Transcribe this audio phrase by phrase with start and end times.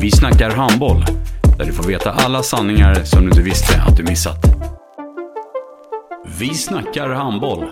[0.00, 1.04] Vi snackar handboll,
[1.58, 4.38] där du får veta alla sanningar som du inte visste att du missat.
[6.38, 7.64] Vi snackar handboll.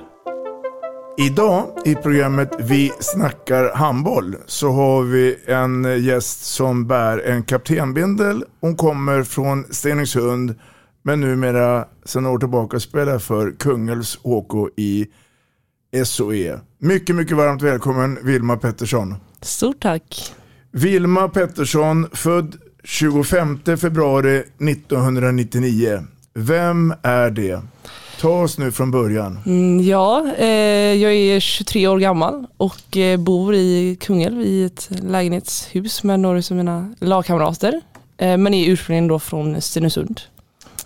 [1.19, 8.45] Idag i programmet Vi snackar handboll så har vi en gäst som bär en kaptenbindel.
[8.61, 10.55] Hon kommer från Stenungsund
[11.03, 15.06] men numera sedan år tillbaka spelar för Kungälvs HK i
[16.05, 16.61] SOE.
[16.79, 19.15] Mycket, mycket varmt välkommen Vilma Pettersson.
[19.43, 20.33] Stort tack.
[20.71, 26.05] Vilma Pettersson, född 25 februari 1999.
[26.35, 27.63] Vem är det?
[28.21, 29.39] Ta oss nu från början.
[29.47, 30.47] Mm, ja, eh,
[30.95, 36.39] jag är 23 år gammal och eh, bor i Kungälv i ett lägenhetshus med några
[36.39, 37.81] av mina lagkamrater.
[38.17, 40.21] Eh, men är ursprungligen då från Stenungsund.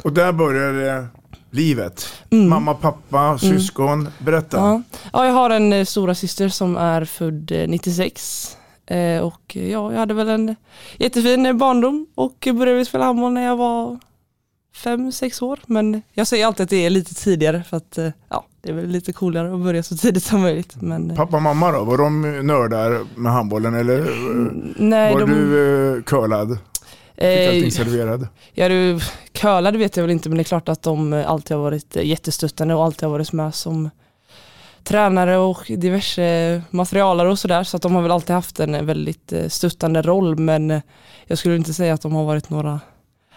[0.03, 1.07] Och där började
[1.51, 2.09] livet.
[2.31, 2.49] Mm.
[2.49, 4.09] Mamma, pappa, syskon.
[4.19, 4.57] Berätta.
[4.57, 4.83] Ja.
[5.13, 8.57] ja, jag har en eh, stora syster som är född eh, 96.
[8.87, 10.57] Eh, och ja, jag hade väl en
[10.99, 13.99] jättefin barndom och började spela handboll när jag var
[14.75, 15.61] fem, sex år.
[15.67, 18.89] Men jag säger alltid att det är lite tidigare för att ja, det är väl
[18.89, 20.77] lite coolare att börja så tidigt som möjligt.
[20.81, 24.07] Men, Pappa och mamma då, var de nördar med handbollen eller
[24.83, 25.31] nej, var de...
[25.31, 26.59] du eh, curlad?
[27.15, 28.29] Fick allting serverad?
[28.53, 29.01] Ja, du,
[29.33, 32.75] curlade vet jag väl inte men det är klart att de alltid har varit jättestöttande
[32.75, 33.91] och alltid har varit med som
[34.85, 39.33] tränare och diverse materialare och sådär så att de har väl alltid haft en väldigt
[39.48, 40.83] stöttande roll men
[41.27, 42.81] jag skulle inte säga att de har varit några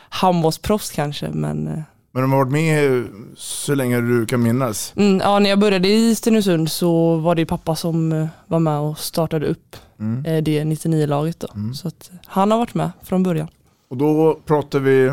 [0.10, 1.84] handbollsproffs kanske men
[2.16, 3.08] men de har varit med
[3.38, 4.94] så länge du kan minnas?
[4.96, 9.00] Mm, ja, när jag började i Stenungsund så var det pappa som var med och
[9.00, 10.24] startade upp mm.
[10.24, 11.40] det 99-laget.
[11.40, 11.48] Då.
[11.56, 11.74] Mm.
[11.74, 11.92] Så
[12.26, 13.48] han har varit med från början.
[13.90, 15.12] Och då pratar vi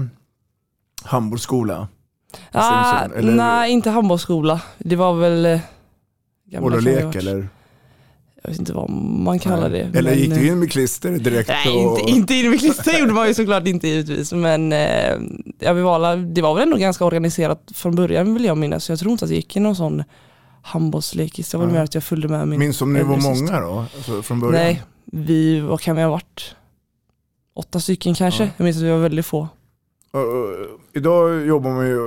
[1.04, 1.88] handbollsskola?
[2.52, 4.60] Ah, nej, inte handbollsskola.
[4.78, 5.60] Det var väl
[6.60, 7.48] Boll och lek eller?
[8.42, 9.80] Jag vet inte vad man kallar det.
[9.80, 11.48] Eller men, gick du in med klister direkt?
[11.48, 11.98] Nej, och...
[11.98, 14.32] inte, inte in med klister gjorde man ju såklart inte givetvis.
[14.32, 15.14] Men eh,
[15.58, 18.84] ja, vi var, det var väl ändå ganska organiserat från början vill jag minnas.
[18.84, 20.02] Så jag tror inte att jag gick i någon sån
[20.62, 21.50] handbollslekis.
[21.50, 21.72] Det var ja.
[21.72, 23.84] mer att jag följde med min Minns om ni var många då?
[23.96, 24.62] Alltså från början?
[24.62, 26.56] Nej, vi, vad kan vi ha varit?
[27.54, 28.44] Åtta stycken kanske.
[28.44, 28.50] Ja.
[28.56, 29.48] Jag minns att vi var väldigt få.
[30.14, 31.98] Uh, uh, idag jobbar man ju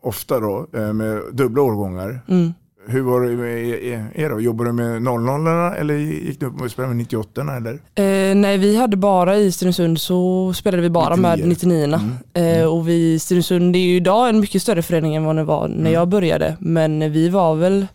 [0.00, 2.20] ofta då uh, med dubbla årgångar.
[2.28, 2.54] Mm.
[2.90, 4.40] Hur var det med er då?
[4.40, 5.38] Jobbade du med 00
[5.76, 7.72] eller gick du upp och spelade med 98 eller?
[7.72, 11.22] Eh, nej, vi hade bara i Stenungsund så spelade vi bara 99.
[11.22, 12.60] med 99 mm.
[12.60, 15.36] Eh, och vi i Stenungsund, det är ju idag en mycket större förening än vad
[15.36, 15.92] det var när mm.
[15.92, 16.56] jag började.
[16.60, 17.86] Men vi var väl,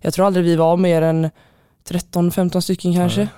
[0.00, 1.30] jag tror aldrig vi var mer än
[1.88, 3.28] 13-15 stycken kanske.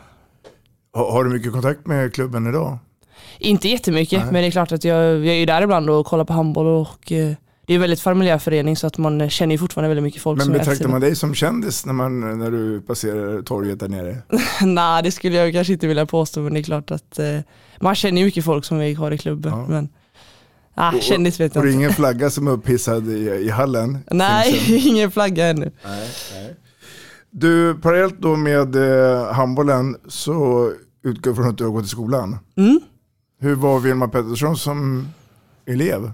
[0.93, 2.79] Har, har, du mycket kontakt med klubben idag?
[3.39, 4.33] Inte jättemycket, nej.
[4.33, 7.13] men det är klart att jag, jag är där ibland och kollar på handboll och
[7.13, 7.33] eh,
[7.67, 10.39] det är en väldigt familjär förening så att man känner ju fortfarande väldigt mycket folk.
[10.39, 14.19] Men betraktar man dig som kändis när, man, när du passerar torget där nere?
[14.63, 17.39] Nej det skulle jag kanske inte vilja påstå men det är klart att eh,
[17.81, 19.53] man känner ju mycket folk som vi har i klubben.
[19.53, 19.67] Ja.
[19.69, 19.89] Men,
[20.75, 21.77] ah, och, kändis vet jag och inte.
[21.77, 23.99] Och ingen flagga som är upphissad i, i hallen?
[24.11, 25.73] Nej, ingen flagga ännu.
[25.85, 26.57] Nej, nej.
[27.31, 30.73] Du, parallellt då med eh, handbollen så
[31.03, 32.39] utgår från att du har gått i skolan.
[32.57, 32.81] Mm.
[33.41, 35.09] Hur var Vilma Pettersson som
[35.67, 36.13] elev?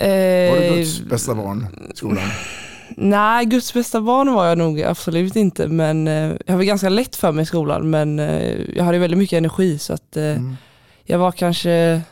[0.00, 2.24] Var du Guds bästa barn i skolan?
[2.96, 5.68] Nej, Guds bästa barn var jag nog absolut inte.
[5.68, 7.90] Men eh, jag var ganska lätt för mig i skolan.
[7.90, 10.56] Men eh, jag hade väldigt mycket energi så att eh, mm.
[11.04, 12.02] jag var kanske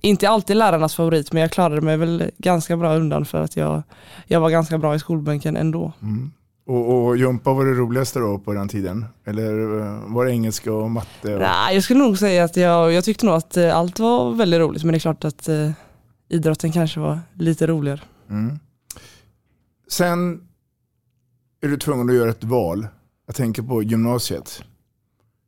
[0.00, 3.82] inte alltid lärarnas favorit men jag klarade mig väl ganska bra undan för att jag,
[4.26, 5.92] jag var ganska bra i skolbänken ändå.
[6.02, 6.32] Mm.
[6.66, 9.04] Och, och jumpa var det roligaste då på den tiden?
[9.26, 11.34] Eller eh, var det engelska och matte?
[11.34, 11.40] Och...
[11.40, 14.60] Nej, jag skulle nog säga att jag, jag tyckte nog att eh, allt var väldigt
[14.60, 15.70] roligt men det är klart att eh,
[16.28, 18.00] idrotten kanske var lite roligare.
[18.30, 18.58] Mm.
[19.88, 20.48] Sen
[21.60, 22.86] är du tvungen att göra ett val.
[23.26, 24.62] Jag tänker på gymnasiet.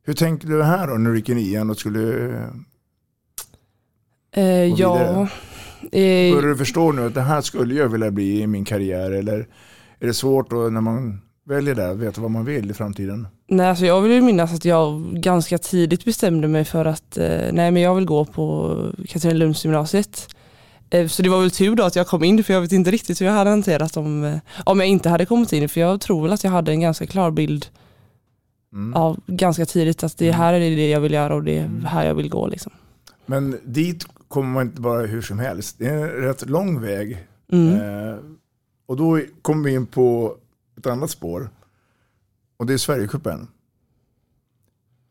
[0.03, 2.31] Hur tänkte du här då när du gick i nian och skulle
[4.31, 5.27] Eh, ja,
[5.91, 9.11] eh, Börjar du förstå nu att det här skulle jag vilja bli i min karriär
[9.11, 9.47] eller
[9.99, 13.27] är det svårt då när man väljer det, veta vad man vill i framtiden?
[13.47, 17.71] nej, alltså jag vill minnas att jag ganska tidigt bestämde mig för att eh, nej,
[17.71, 18.77] men jag vill gå på
[19.07, 20.35] Katrinelundsgymnasiet.
[20.89, 22.91] Eh, så det var väl tur då att jag kom in för jag vet inte
[22.91, 26.01] riktigt hur jag hade hanterat om, eh, om jag inte hade kommit in för jag
[26.01, 27.65] tror väl att jag hade en ganska klar bild
[28.73, 28.93] Mm.
[28.93, 32.05] av ganska tidigt att det här är det jag vill göra och det är här
[32.05, 32.47] jag vill gå.
[32.47, 32.71] Liksom.
[33.25, 35.75] Men dit kommer man inte bara hur som helst.
[35.79, 37.27] Det är en rätt lång väg.
[37.51, 37.73] Mm.
[37.75, 38.15] Eh,
[38.85, 40.35] och då kommer vi in på
[40.77, 41.49] ett annat spår.
[42.57, 43.47] Och det är Sverigecupen.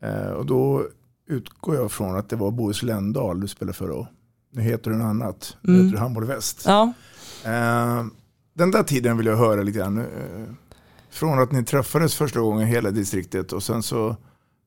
[0.02, 0.86] Eh, och då
[1.28, 4.08] utgår jag från att det var Bohus Ländal du spelade för då.
[4.56, 5.56] Nu heter du något annat.
[5.60, 5.84] Nu Mm.
[5.86, 6.62] heter du Handboll Väst.
[6.66, 6.92] Ja.
[7.44, 8.04] Eh,
[8.54, 9.98] den där tiden vill jag höra lite grann.
[9.98, 10.04] Eh,
[11.10, 14.16] från att ni träffades första gången hela distriktet och sen så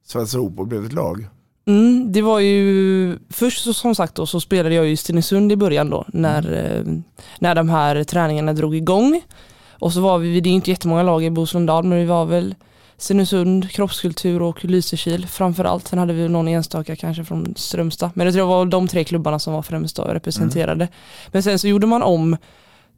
[0.05, 1.27] svetsades ihop och blev ett lag.
[1.67, 5.55] Mm, det var ju, först så, som sagt då, så spelade jag i Stenungsund i
[5.55, 6.93] början då när, eh,
[7.39, 9.21] när de här träningarna drog igång.
[9.69, 12.55] Och så var vi, det är inte jättemånga lag i Boslundal men vi var väl
[12.99, 15.87] Stenungsund, kroppskultur och Lysekil framförallt.
[15.87, 18.11] Sen hade vi någon enstaka kanske från Strömstad.
[18.13, 20.87] Men jag tror det var de tre klubbarna som var främst representerade.
[21.31, 22.37] Men sen så gjorde man om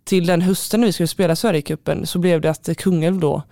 [0.03, 3.44] till den hösten när vi skulle spela Sverigecupen så blev det att Kungälv då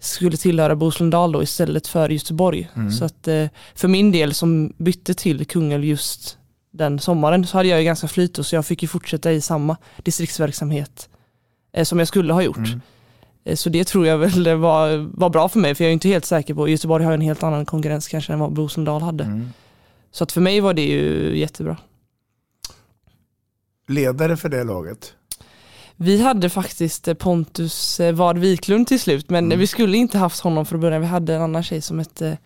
[0.00, 2.70] skulle tillhöra Boslundal då istället för Göteborg.
[2.90, 6.38] Så att eh, för min del som bytte till Kungälv just
[6.70, 9.40] den sommaren så hade jag ju ganska flyt och så jag fick ju fortsätta i
[9.40, 11.08] samma distriktsverksamhet
[11.72, 12.58] eh, som jag skulle ha gjort.
[12.58, 12.78] Eh,
[13.54, 16.24] Så det tror jag väl var, var bra för mig för jag är inte helt
[16.24, 19.50] säker på, Göteborg har en helt annan konkurrens kanske än vad Boslundal hade.
[20.10, 21.76] Så att för mig var det ju jättebra.
[23.88, 25.14] Ledare för det laget.
[25.96, 30.40] Vi hade faktiskt eh, Pontus eh, Ward Wiklund till slut men vi skulle inte haft
[30.40, 31.00] honom från början.
[31.00, 32.38] Vi hade en annan tjej som hette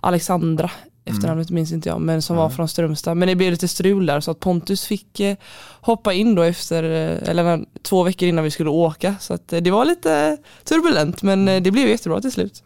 [0.00, 0.70] Alexandra,
[1.04, 3.16] efternamnet minns inte jag, men som var från Strömstad.
[3.16, 5.36] Men det blev lite strul där så att Pontus fick eh,
[5.80, 9.14] hoppa in då efter, eh, eller när- två veckor innan vi skulle åka.
[9.20, 12.62] Så att eh, det var lite turbulent men eh, det blev jättebra till slut.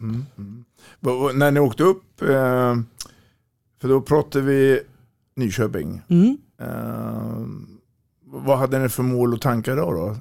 [0.99, 2.03] Va- va- När ni åkte upp,
[3.81, 4.79] för då pratade vi
[5.35, 6.01] Nyköping.
[6.09, 6.37] Mm.
[8.25, 10.15] Vad hade ni för mål och tankar då, då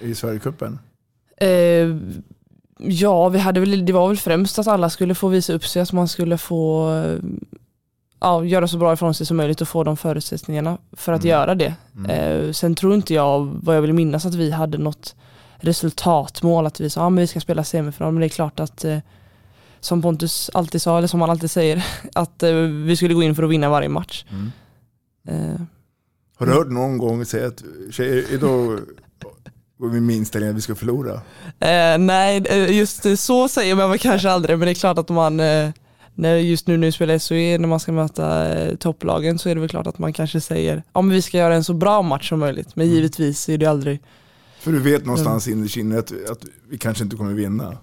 [0.00, 0.78] i Sverigecupen?
[2.82, 5.82] Ja, vi hade väl, det var väl främst att alla skulle få visa upp sig,
[5.82, 6.90] att man skulle få
[8.20, 11.54] ja, göra så bra ifrån sig som möjligt och få de förutsättningarna för att göra
[11.54, 11.74] det.
[12.08, 15.14] Eh, sen tror inte jag, vad jag vill minnas, att vi hade något
[15.56, 18.60] resultatmål, att vi sa att ah, men vi ska spela semifinal, men det är klart
[18.60, 18.98] att eh,
[19.80, 22.54] som Pontus alltid sa, eller som han alltid säger, att eh,
[22.84, 24.24] vi skulle gå in för att vinna varje match.
[25.28, 25.60] Eh,
[26.36, 28.80] Har du hört någon gång säga att tjejer, idag
[29.80, 31.12] går vi med inställningen att vi ska förlora?
[31.58, 35.08] Eh, nej, eh, just så säger man väl kanske aldrig, men det är klart att
[35.08, 35.70] man, eh,
[36.14, 39.54] när just nu när vi spelar SOE, när man ska möta eh, topplagen så är
[39.54, 42.02] det väl klart att man kanske säger, ja men vi ska göra en så bra
[42.02, 44.00] match som möjligt, men givetvis är det aldrig,
[44.60, 47.76] För du vet någonstans innerst inne att, att vi kanske inte kommer vinna.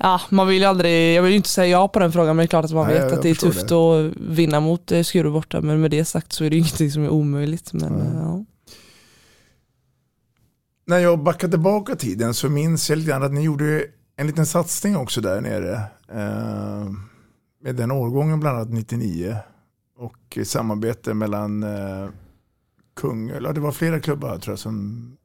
[0.00, 2.36] ja man vill ju aldrig, jag vill ju inte säga ja på den frågan, men
[2.36, 3.74] det är klart att man Nej, vet jag att det är tufft det.
[3.74, 7.04] att vinna mot Skuru borta, men med det sagt så är det ju ingenting som
[7.04, 7.72] är omöjligt.
[7.72, 8.44] Men, eh, ja.
[10.88, 13.84] När jag backar tillbaka tiden så minns jag lite grann att ni gjorde
[14.16, 15.74] en liten satsning också där nere.
[16.12, 16.90] Eh,
[17.62, 19.36] med den årgången bland annat 99.
[19.98, 22.08] Och samarbete mellan eh,
[22.96, 25.16] Kungälv, ja, det var flera klubbar tror jag som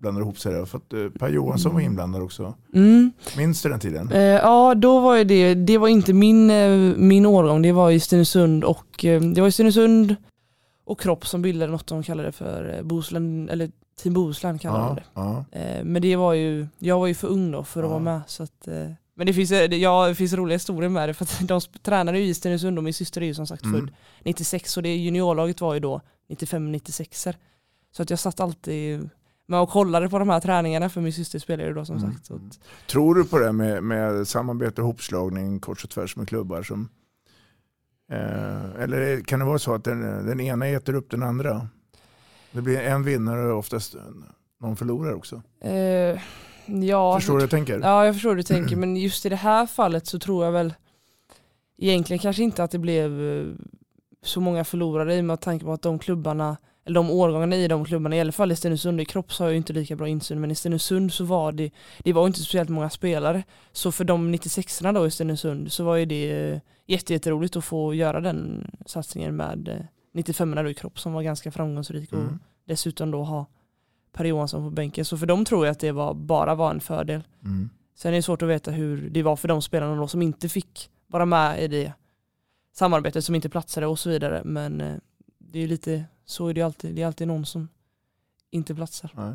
[0.00, 0.64] blandade ihop sig där.
[0.64, 2.54] För att eh, Per Johansson var inblandad också.
[2.74, 3.12] Mm.
[3.36, 4.12] Minns du den tiden?
[4.12, 7.90] Eh, ja, då var ju det, det var inte min, eh, min årgång, det var
[7.90, 10.16] i Stenungsund och eh, det var i Stenungsund
[10.92, 13.70] och Kropp som bildade något de kallade för eh, Bohuslän, eller
[14.02, 15.02] Team Bohuslän kallade de det.
[15.14, 15.44] ja.
[15.52, 17.88] Eh, men det var ju, jag var ju för ung då för att Ja.
[17.90, 21.14] vara med så att eh, men det finns, ja, det finns roliga historier med det
[21.14, 23.80] för att de tränade ju i Stenungsund och min syster är ju som sagt Mm.
[23.80, 23.90] född
[24.24, 27.34] 96 och det juniorlaget var ju då 95-96
[27.92, 29.08] Så att jag satt alltid
[29.46, 32.12] med och kollade på de här träningarna för min syster spelade ju då som Mm.
[32.12, 32.30] sagt.
[32.90, 36.62] Tror du på det med, med samarbete och hopslagning kors och tvärs med klubbar?
[36.62, 36.88] Som,
[38.12, 41.68] eh, eller kan det vara så att den, den ena äter upp den andra?
[42.52, 43.94] Det blir en vinnare och oftast
[44.60, 45.42] någon förlorar också.
[45.60, 46.20] eh,
[46.66, 47.80] ja, Förstår du vad jag tänker?
[47.80, 50.52] Ja, jag förstår hur du tänker, men just i det här fallet så tror jag
[50.52, 50.74] väl
[51.78, 53.46] egentligen kanske inte att det blev eh,
[54.22, 57.84] så många förlorare i med tanke på att de klubbarna, eller de årgångarna i de
[57.84, 60.40] klubbarna, i alla fall i Stenungsund, i Kropp så har jag inte lika bra insyn,
[60.40, 61.70] men i Stenungsund så var det,
[62.04, 63.42] det var inte speciellt många spelare.
[63.72, 67.64] Så för de 96orna då i Stenungsund så var ju det eh, jätte, jätteroligt att
[67.64, 69.76] få göra den satsningen med eh,
[70.20, 72.38] 95orna då i Kropp som var ganska framgångsrik och Mm.
[72.66, 73.46] dessutom då ha
[74.12, 75.04] Per Johansson på bänken.
[75.04, 77.22] Så för dem tror jag att det var, bara var en fördel.
[77.44, 77.70] Mm.
[77.94, 80.48] Sen är det svårt att veta hur det var för de spelarna då som inte
[80.48, 81.92] fick vara med i det
[82.74, 84.42] samarbetet som inte platsade och så vidare.
[84.44, 84.94] Men eh,
[85.38, 87.68] det är ju lite så är det alltid, det är alltid någon som
[88.50, 89.10] inte platsar.
[89.14, 89.34] Nej.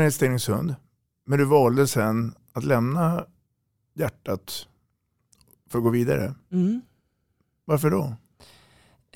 [0.00, 0.74] Är i Stenungsund.
[1.24, 3.26] Men du valde sen att lämna
[3.94, 4.68] hjärtat
[5.66, 6.34] för att gå vidare.
[6.50, 6.80] Mm.
[7.64, 8.14] Varför då?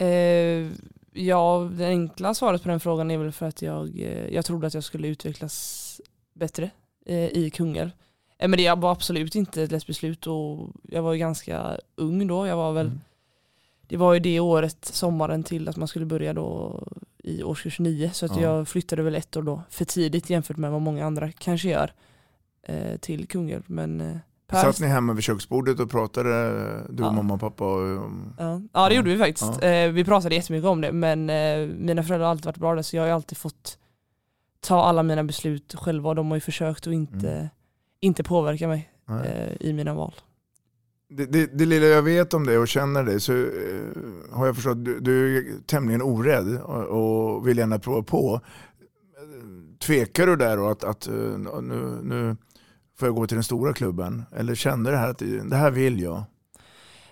[0.05, 0.71] Eh,
[1.13, 4.67] ja, det enkla svaret på den frågan är väl för att jag, eh, jag trodde
[4.67, 6.01] att jag skulle utvecklas
[6.33, 6.71] bättre
[7.07, 7.91] eh, i Kungälv.
[8.39, 12.27] Eh, men det var absolut inte ett lätt beslut och jag var ju ganska ung
[12.27, 12.47] då.
[12.47, 13.01] Jag var väl, Mm.
[13.89, 16.81] Det var ju det året, sommaren till att man skulle börja då
[17.19, 18.11] i årskurs 9.
[18.11, 18.43] Så att Ja.
[18.43, 21.93] jag flyttade väl ett år då för tidigt jämfört med vad många andra kanske gör
[22.63, 23.63] eh, till Kungälv.
[23.67, 26.31] Men eh, Per Satt ni hemma vid köksbordet och pratade,
[26.91, 27.13] du och Ja.
[27.13, 27.65] mamma och pappa?
[27.65, 29.63] Och, Ja, ja det gjorde vi faktiskt.
[29.63, 32.83] Eh, vi pratade jättemycket om det men eh, mina föräldrar har alltid varit bra där
[32.83, 33.79] så jag har alltid fått
[34.61, 37.49] ta alla mina beslut själva och de har ju försökt att inte, Mm.
[38.01, 40.15] inte påverka mig eh, i mina val.
[41.09, 43.47] Det, det, det lilla jag vet om dig och känner dig så eh,
[44.33, 48.41] har jag förstått att du, du är tämligen orädd och, och vill gärna prova på.
[49.79, 52.37] Tvekar du där då att, att eh, nu, nu
[52.99, 54.25] får jag gå till den stora klubben?
[54.37, 56.25] Eller kände du här att det här vill jag?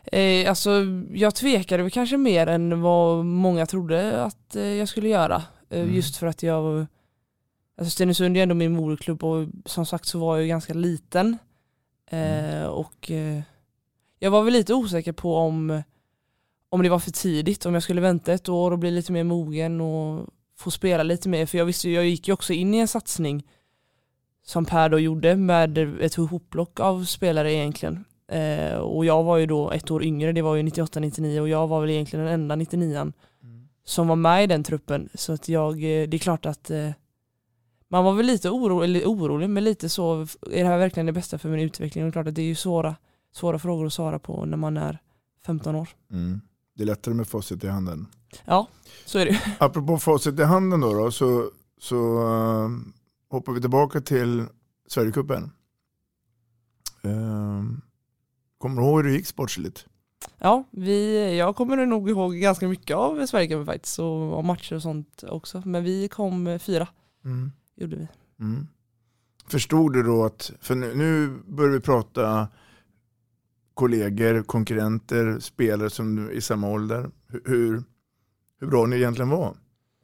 [0.05, 0.71] Eh, alltså
[1.13, 5.43] jag tvekade väl kanske mer än vad många trodde att eh, jag skulle göra.
[5.71, 5.95] Eh, Mm.
[5.95, 6.87] Just för att jag,
[7.79, 11.39] alltså Stenungsund är ändå min moderklubb och som sagt så var jag ju ganska liten.
[12.11, 12.71] Mm.
[12.71, 13.43] och eh,
[14.23, 15.83] jag var väl lite osäker på om,
[16.69, 19.25] om det var för tidigt, om jag skulle vänta ett år och bli lite mer
[19.25, 20.27] mogen och
[20.59, 21.47] få spela lite mer.
[21.47, 23.47] För jag visste jag gick ju också in i en satsning
[24.45, 28.05] som Per då gjorde med ett hoplock av spelare egentligen.
[28.29, 31.67] Eh, och jag var ju då ett år yngre, det var ju 98-99 och jag
[31.67, 33.13] var väl egentligen den enda 99
[33.85, 35.09] som var med i den truppen.
[35.15, 36.91] Så att jag, eh, det är klart att eh,
[37.89, 41.13] man var väl lite oro, eller orolig, men lite så, är det här verkligen det
[41.13, 42.05] bästa för min utveckling?
[42.05, 42.97] Och det är klart att det är ju svåra,
[43.33, 44.99] svåra frågor att svara på när man är
[45.47, 45.89] 15 år.
[46.11, 46.41] Mm.
[46.75, 48.07] Det är lättare med facit i handen.
[48.45, 48.69] Ja,
[49.07, 49.39] så är det ju.
[49.59, 52.69] Apropå facit i handen då, då så, så eh,
[53.31, 54.45] hoppar vi tillbaka till
[54.89, 55.51] Sverigecupen.
[57.05, 57.63] Uh,
[58.59, 59.87] kommer du ihåg hur det gick sportsligt?
[60.39, 64.83] Ja, vi, jag kommer nog ihåg ganska mycket av Sverigecupen faktiskt, och, och matcher och
[64.83, 65.63] sånt också.
[65.65, 66.89] Men vi kom fyra,
[67.25, 67.53] Mm.
[67.77, 68.09] gjorde vi.
[68.41, 68.67] Mm.
[69.47, 72.49] Förstod du då att, för nu, nu börjar vi prata
[73.75, 77.11] kollegor, konkurrenter, spelare som i samma ålder.
[77.29, 77.83] Hur,
[78.61, 79.57] hur, bra ni egentligen var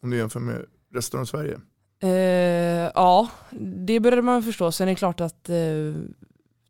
[0.03, 1.61] om du jämför med resten av Sverige.
[2.03, 3.29] Eh, ja,
[3.85, 4.73] det började man förstå.
[4.73, 5.57] Sen är det klart att eh,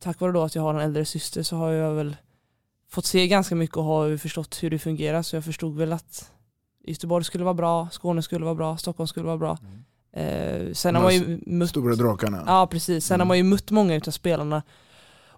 [0.00, 2.16] tack vare då att jag har en äldre syster så har jag väl
[2.90, 5.22] fått se ganska mycket och har förstått hur det fungerar.
[5.22, 6.32] Så jag förstod väl att
[6.84, 9.58] Göteborg skulle vara bra, Skåne skulle vara bra, Stockholm skulle vara bra.
[10.12, 12.42] Eh, sen har man ju mött, Stora drakarna.
[12.46, 13.28] ja precis, sen har Mm.
[13.28, 14.62] man ju mött många utav spelarna.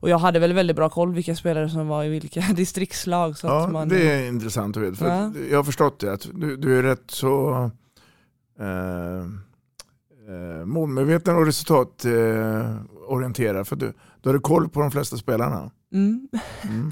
[0.00, 3.38] Och jag hade väl väldigt bra koll vilka spelare som var i vilka distriktslag.
[3.38, 4.96] Så Ja, att man, det är intressant att veta.
[4.96, 5.32] För Ja.
[5.50, 7.50] jag har förstått det, att du, du är rätt så
[8.58, 9.20] eh,
[10.28, 13.56] eh, målmedveten och resultatorienterad.
[13.56, 15.70] Eh, för du, du hade koll på de flesta spelarna.
[15.92, 16.28] mm,
[16.64, 16.90] Mm.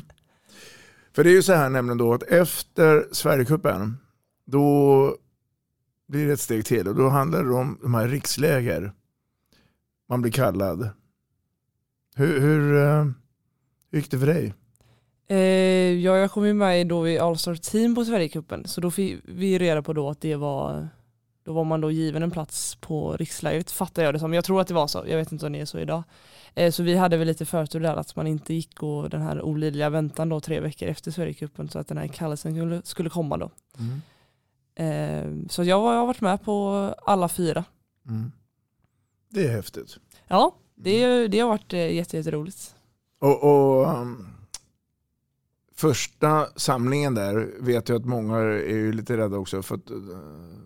[1.15, 3.97] För det är ju så här nämligen då att efter Sverigecupen
[4.47, 5.17] då
[6.09, 8.93] blir det ett steg till och då handlar det om de här riksläger.
[10.09, 10.91] Man blir kallad.
[12.19, 13.07] Hur, hur, eh,
[13.93, 14.55] gick det för dig?
[15.29, 15.37] Eh,
[16.03, 19.59] ja, jag kom ju med då i All-Star Team på Sverigecupen så då fick vi
[19.59, 20.89] reda på då att det var
[21.45, 24.35] då var man då given en plats på rikslägret fattar jag det som.
[24.35, 26.03] Jag tror att det var så, jag vet inte om det är så idag.
[26.55, 29.43] Eh, så vi hade väl lite förtur där att man inte gick och den här
[29.43, 33.37] olidliga väntan då tre veckor efter Sverigecupen så att den här kallelsen skulle, skulle komma
[33.37, 33.51] då.
[34.85, 37.65] Eh, så jag, jag har varit med på alla fyra.
[38.09, 38.33] Mm.
[39.29, 39.99] Det är häftigt.
[40.29, 42.75] Ja, det, det har varit eh, jätte, jätteroligt.
[43.21, 44.29] Och, och um,
[45.75, 50.19] första samlingen där vet jag att många är ju lite rädda också för att uh,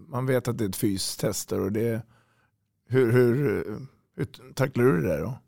[0.09, 2.03] man vet att det är ett fystester och det
[2.89, 3.65] hur, hur,
[4.17, 5.39] hur tacklar du det där då?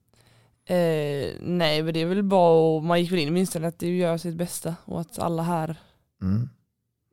[0.75, 3.79] Eh, nej, men det är väl bara och man gick väl in med inställningen att
[3.79, 5.77] det gör sitt bästa och att alla här
[6.23, 6.49] Mm.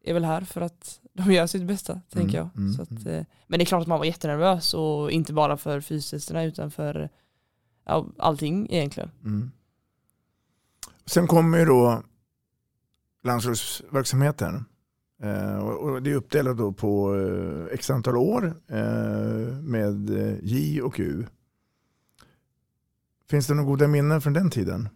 [0.04, 2.50] är väl här för att de gör sitt bästa, tänker jag.
[2.58, 5.82] mm, att, eh, men det är klart att man var jättenervös och inte bara för
[5.82, 7.10] fysisterna utan för
[7.86, 9.12] ja, allting egentligen.
[9.26, 9.52] Mm.
[11.06, 12.04] Sen kommer ju då
[13.24, 14.66] landslagsverksamheten.
[15.24, 20.82] Eh, och det är uppdelat då på eh, x antal år eh, med eh, J
[20.82, 21.26] och U.
[23.30, 24.90] Finns det några goda minnen från den tiden?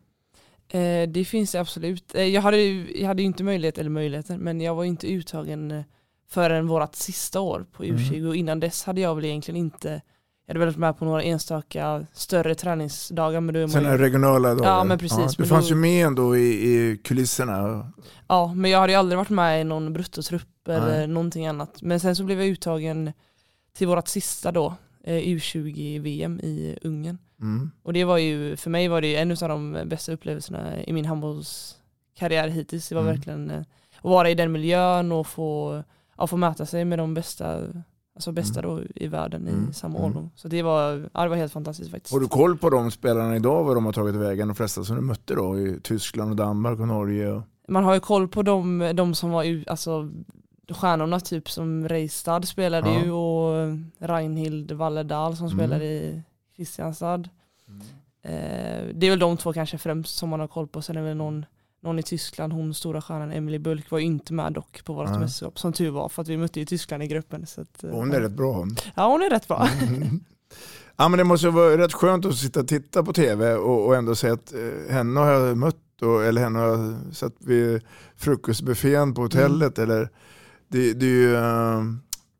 [0.67, 2.15] Eh, det finns det absolut.
[2.15, 5.83] Eh, jag, hade, jag hade inte möjlighet, eller möjligheten, men jag var inte uttagen
[6.27, 8.27] förrän vårat sista år på U20 Mm.
[8.29, 10.01] och innan dess hade jag väl egentligen inte
[10.45, 13.97] jag hade väl varit med på några enstaka större träningsdagar men då är Sådana ju,
[13.97, 14.69] regionala dagar.
[14.69, 17.91] Ja, men precis, du men fanns då- ju med ändå i, i kulisserna.
[18.27, 21.07] Ja, men jag hade ju aldrig varit med i någon bruttotrupp eller Nej.
[21.07, 21.81] någonting annat.
[21.81, 23.13] Men sen så blev jag uttagen
[23.77, 27.17] till vårt sista då, eh, U20-VM i Ungern.
[27.41, 27.71] Mm.
[27.83, 31.05] Och det var ju, för mig var det en av de bästa upplevelserna i min
[31.05, 32.89] handbollskarriär hittills.
[32.89, 33.15] Det var Mm.
[33.15, 33.59] verkligen eh,
[33.97, 35.83] att vara i den miljön och få,
[36.17, 37.59] ja, få mäta sig med de bästa,
[38.15, 39.69] alltså bästa då i världen Mm.
[39.69, 40.09] i samma Mm.
[40.11, 40.31] årgång.
[40.35, 42.13] Så det var, ja, det var helt fantastiskt faktiskt.
[42.13, 44.47] Har du koll på de spelarna idag, vad de har tagit vägen?
[44.47, 47.31] De flesta som du mötte då i Tyskland och Danmark och Norge.
[47.31, 47.41] Och...
[47.67, 50.09] Man har ju koll på de, de som var alltså
[50.69, 53.03] stjärnorna typ som Reistad spelade Ja.
[53.03, 55.57] ju och Reinhild Walledal som Mm.
[55.57, 56.21] spelade i
[56.55, 57.23] Kristianstad.
[58.21, 60.81] Eh, det är väl de två kanske främst som man har koll på.
[60.81, 61.45] Sen är det väl någon,
[61.85, 65.19] någon i Tyskland, hon stora stjärnan Emily Bulk var inte med dock på vårt Nej.
[65.19, 65.59] mästerskap.
[65.59, 67.45] Som tur var för att vi mötte ju Tyskland i gruppen.
[67.45, 68.67] Så att, Hon är rätt bra.
[68.95, 69.69] Ja hon är rätt bra.
[69.87, 70.19] Mm.
[70.95, 73.95] Ja, men det måste vara rätt skönt att sitta och titta på tv och, och
[73.95, 77.81] ändå säga att eh, henne har jag mött och, eller henne har jag sett vid
[78.15, 79.79] frukostbuffén på hotellet.
[79.79, 80.09] Eller,
[80.67, 81.83] det, det, är ju, eh,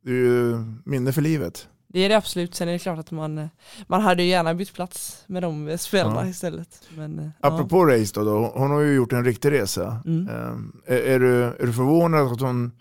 [0.04, 1.68] det är ju minne för livet.
[1.96, 2.56] Det är det absolut.
[2.56, 3.50] Sen är det klart att man,
[3.88, 6.28] man hade ju gärna bytt plats med de spelarna Ja.
[6.28, 6.82] istället.
[6.98, 10.02] Men, eh, Apropå race då, då, hon har ju gjort en riktig resa.
[10.06, 10.30] Mm.
[10.30, 12.72] Eh, är, är, du, är du förvånad att hon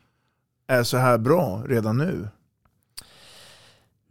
[0.69, 2.29] är så här bra redan nu?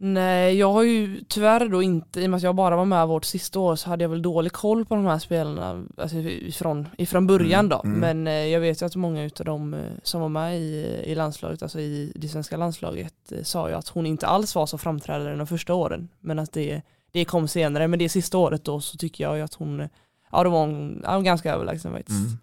[0.06, 3.08] Nej, jag har ju tyvärr då inte, i och med att jag bara var med
[3.08, 6.88] vårt sista år så hade jag väl dålig koll på de här spelarna alltså ifrån,
[6.98, 7.80] ifrån början Mm, då.
[7.84, 7.98] mm.
[8.00, 11.14] Men eh, jag vet ju att många utav dem eh, som var med i, i
[11.14, 14.78] landslaget, alltså i det svenska landslaget, eh, sa ju att hon inte alls var så
[14.78, 16.08] framträdande de första åren.
[16.20, 16.82] Men att det,
[17.12, 17.88] det kom senare.
[17.88, 19.88] Men det sista året då så tycker jag ju att hon,
[20.32, 22.26] ja då var hon, ja, ganska överlägsen faktiskt.
[22.26, 22.38] Mm.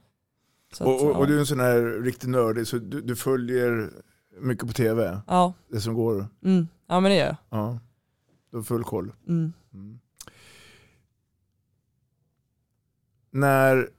[0.73, 1.17] Så att, Och, och, ja.
[1.17, 3.89] och du är en sån här riktig nördig så du, du följer
[4.41, 6.27] mycket på tv, Ja, det som går.
[6.45, 7.37] mm, ja men det gör jag.
[7.49, 7.79] Ja,
[8.49, 9.13] du har full koll.
[9.27, 9.53] Mm.
[9.73, 9.99] Mm.
[13.31, 13.89] När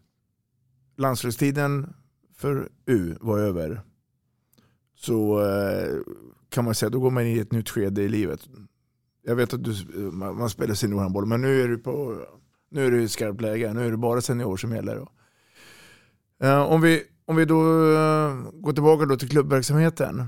[0.97, 1.95] landslagstiden
[2.37, 3.81] för U var över
[4.95, 6.01] så eh,
[6.49, 8.49] kan man säga då går man in i ett nytt skede i livet.
[9.23, 9.75] Jag vet att du,
[10.13, 12.27] man, spelar seniorhandboll men nu är du på
[12.71, 13.73] nu är du i skarpt läge.
[13.73, 14.97] Nu är det bara senior som gäller.
[14.97, 15.09] Då.
[16.47, 17.61] Eh, om, vi, om vi då
[17.93, 20.27] eh, går tillbaka då till klubbverksamheten.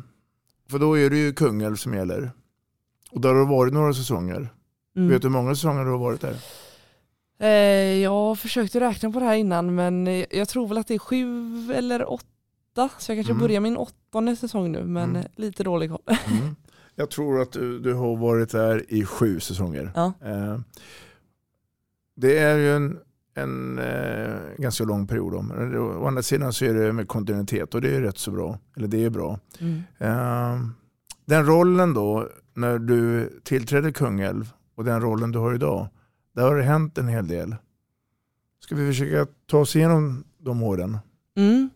[0.70, 2.32] För då är det ju Kungälv som gäller.
[3.14, 4.52] Och där har det varit några säsonger.
[4.96, 5.08] Mm.
[5.08, 6.36] Vet du hur många säsonger du har varit där?
[7.38, 7.48] Eh,
[8.02, 11.72] jag försökte räkna på det här innan men jag tror väl att det är sju
[11.72, 12.88] eller åtta.
[12.98, 13.40] Så jag kanske Mm.
[13.40, 15.26] börjar min åttonde säsong nu men Mm.
[15.36, 16.00] lite dålig koll.
[16.06, 16.56] Mm.
[16.94, 19.92] Jag tror att du, du har varit där i sju säsonger.
[19.94, 20.12] Ja.
[20.24, 20.58] Eh,
[22.16, 22.98] det är ju en,
[23.34, 25.32] en eh, ganska lång period.
[25.32, 25.42] Då.
[25.42, 28.30] Men det- å andra sidan så är det med kontinuitet och det är rätt så
[28.30, 28.58] bra.
[28.76, 29.38] Eller det är bra.
[29.60, 29.82] Mm.
[29.98, 30.60] Eh,
[31.24, 35.88] den rollen då, när du tillträdde Kungälv och den rollen du har idag,
[36.34, 37.56] där har det hänt en hel del.
[38.60, 40.98] Ska vi försöka ta oss igenom de åren?
[41.36, 41.70] Mm.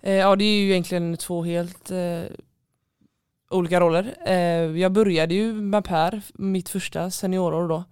[0.00, 2.22] Eh, ja det är ju egentligen två helt eh,
[3.50, 4.16] olika roller.
[4.26, 7.84] Eh, jag började ju med Per, mitt första seniorår då.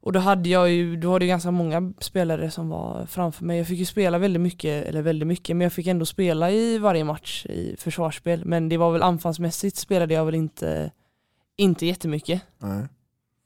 [0.00, 3.58] Och då hade jag ju, då hade jag ganska många spelare som var framför mig.
[3.58, 6.78] Jag fick ju spela väldigt mycket, eller väldigt mycket, men jag fick ändå spela i
[6.78, 8.44] varje match i försvarsspel.
[8.44, 10.90] Men det var väl anfallsmässigt spelade jag väl inte,
[11.58, 12.42] inte jättemycket.
[12.58, 12.86] Nej.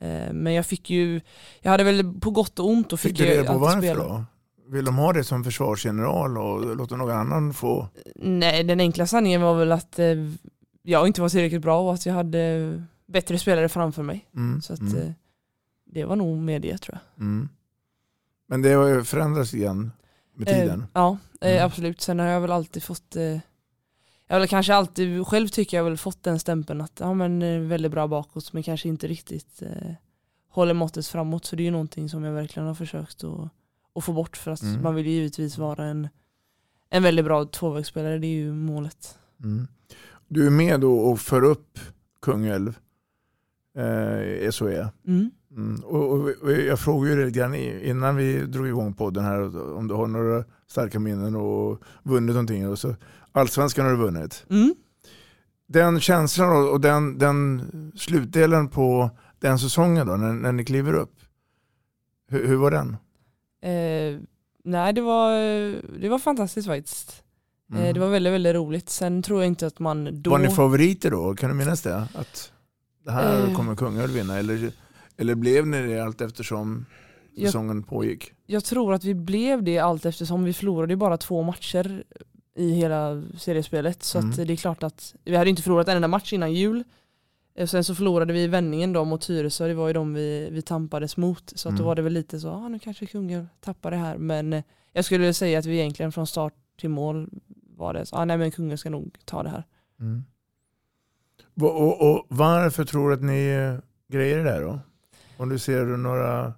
[0.01, 1.21] Eh, men jag fick ju,
[1.61, 4.05] jag hade väl på gott och ont och fick, Fick du reda på varför spela.
[4.05, 4.25] då?
[4.69, 7.89] Vill de ha det som försvarsgeneral och låta någon annan få?
[8.17, 10.07] Nej, den enkla sanningen var väl att eh,
[10.83, 14.29] jag inte var tillräckligt bra och att jag hade bättre spelare framför mig.
[14.37, 15.13] Mm, Så att mm, eh,
[15.87, 17.23] det var nog med det tror jag.
[17.27, 17.49] mm.
[18.49, 19.91] Men det har ju förändrats igen
[20.37, 20.81] med tiden.
[20.81, 21.67] Eh, ja, eh, Mm.
[21.67, 22.01] absolut.
[22.01, 23.39] Sen har jag väl alltid fått, eh,
[24.33, 27.61] jag väl kanske alltid, själv tycker jag väl fått den stämpeln att ja men eh,
[27.61, 29.93] väldigt bra bakåt men kanske inte riktigt eh,
[30.49, 31.45] håller måttet framåt.
[31.45, 33.49] Så det är ju någonting som jag verkligen har försökt att,
[33.95, 34.83] att få bort för att Mm.
[34.83, 36.09] man vill ju givetvis vara en,
[36.91, 39.19] en väldigt bra tvåvägsspelare, det är ju målet.
[39.45, 39.67] Mm.
[40.29, 41.79] Du är med då och för upp
[42.23, 42.79] Kungälv,
[43.77, 44.89] eh, SOE.
[45.07, 45.31] Mm.
[45.57, 45.85] Mm.
[45.85, 49.89] Och, och, och jag frågade ju lite grann innan vi drog igång podden här om
[49.89, 52.69] du har några starka minnen och vunnit någonting.
[52.69, 52.95] Och så,
[53.33, 54.45] Allsvenskan har du vunnit.
[54.51, 54.75] Mm.
[55.67, 57.63] Den känslan och, den, den
[57.97, 61.15] slutdelen på den säsongen då, när, när ni kliver upp.
[62.29, 62.97] Hur, hur var den?
[63.63, 64.21] Eh,
[64.65, 65.33] nej det var,
[66.01, 67.23] det var fantastiskt faktiskt.
[67.71, 67.83] Mm.
[67.85, 68.89] Eh, det var väldigt, väldigt roligt.
[68.91, 70.31] Sen tror jag inte att man då...
[70.31, 71.35] Var ni favoriter då?
[71.35, 71.97] Kan du minnas det?
[72.15, 72.53] Att
[73.05, 73.55] det här Eh.
[73.57, 74.39] kommer Kungälv vinna?
[74.39, 74.73] Eller,
[75.17, 76.87] eller blev ni det allt eftersom
[77.35, 78.33] Jag- säsongen pågick?
[78.47, 82.05] Jag tror att vi blev det allt eftersom vi förlorade bara två matcher
[82.55, 84.03] i hela seriespelet.
[84.03, 84.31] Så Mm.
[84.31, 86.85] det är klart att vi hade inte förlorat en enda match innan jul.
[87.55, 90.63] Eh, Sen så förlorade vi vändningen då mot Tyresö, det var ju de vi, vi
[90.63, 91.53] tampades mot.
[91.57, 91.87] Så att då Mm.
[91.87, 94.17] var det väl lite så, ah, nu kanske Kungälv tappar det här.
[94.19, 94.63] Men eh,
[94.93, 97.29] jag skulle säga att vi egentligen från start till mål
[97.77, 99.65] var det så, ah, nej men Kungälv ska nog ta det här.
[100.01, 100.25] Mm.
[101.61, 104.79] Och, och, och varför tror du att ni grejer det där då?
[105.37, 106.53] Om du ser några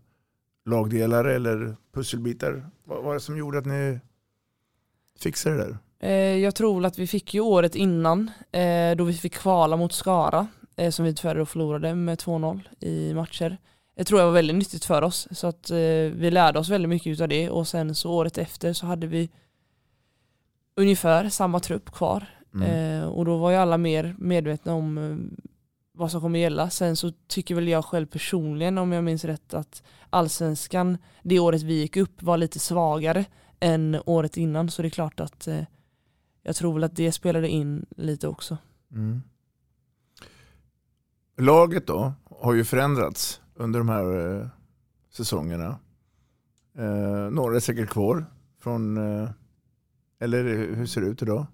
[0.66, 2.52] lagdelar eller pusselbitar.
[2.84, 4.00] Vad vad var det som gjorde att ni
[5.20, 5.78] fixade det där?
[6.08, 9.92] Eh, Jag tror att vi fick ju året innan eh, då vi fick kvala mot
[9.92, 10.46] Skara
[10.76, 13.58] eh, som vi tyvärr förlorade med 2-0 i matcher.
[13.96, 15.70] Det tror jag var väldigt nyttigt för oss så att
[16.14, 19.30] vi lärde oss väldigt mycket av det och sen så året efter så hade vi
[20.76, 23.08] ungefär samma trupp kvar Mm.
[23.08, 25.20] och då var ju alla mer medvetna om
[25.92, 26.70] vad som kommer gälla.
[26.70, 31.62] Sen så tycker väl jag själv personligen om jag minns rätt att allsvenskan det året
[31.62, 33.24] vi gick upp var lite svagare
[33.60, 35.62] än året innan så det är klart att eh,
[36.42, 38.58] jag tror väl att det spelade in lite också.
[38.92, 39.22] Mm.
[41.36, 44.46] Laget då har ju förändrats under de här eh,
[45.10, 45.78] säsongerna.
[46.78, 48.26] Eh, några är säkert kvar
[48.60, 49.30] från, eh,
[50.20, 51.46] eller hur ser det ut idag?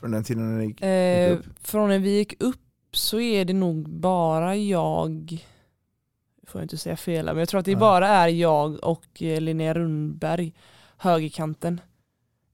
[0.00, 1.46] Från den tiden när ni gick, Eh, gick upp?
[1.68, 2.58] från när vi gick upp
[2.92, 5.44] så är det nog bara jag,
[6.46, 9.40] får jag inte säga fel men jag tror att det bara är jag och eh,
[9.40, 10.54] Linnea Rundberg,
[11.02, 11.80] högerkanten,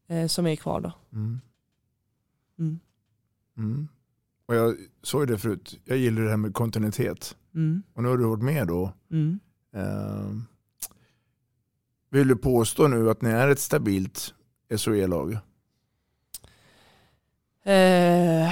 [0.06, 0.92] eh, som är kvar då.
[1.12, 1.40] Mm.
[2.58, 2.80] Mm.
[3.56, 3.88] Mm.
[4.46, 7.36] Och jag såg det förut, jag gillar det här med kontinuitet.
[7.54, 7.82] Mm.
[7.94, 8.92] Och nu har du varit med då.
[9.72, 10.30] Eh,
[12.10, 14.34] vill du påstå nu att ni är ett stabilt
[14.76, 15.38] SOE-lag?
[17.64, 18.50] Eh,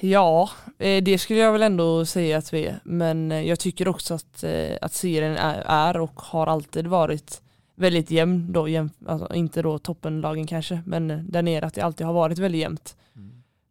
[0.00, 2.80] ja, eh, det skulle jag väl ändå säga att vi är.
[2.84, 7.42] Men eh, jag tycker också att, eh, att serien är och har alltid varit
[7.82, 8.52] väldigt jämn.
[8.52, 12.14] Då, jäm, alltså, inte då toppenlagen kanske, men eh, där nere att det alltid har
[12.14, 12.96] varit väldigt jämnt.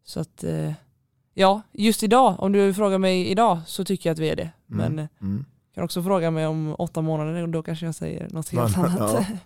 [0.04, 0.74] Så att eh,
[1.34, 4.52] ja, just idag, om du frågar mig idag så tycker jag att vi är det.
[4.66, 5.46] Men eh, Mm.
[5.76, 8.86] kan också fråga mig om åtta månader och då kanske jag säger något helt Man-
[8.86, 9.12] annat.
[9.14, 9.26] ja.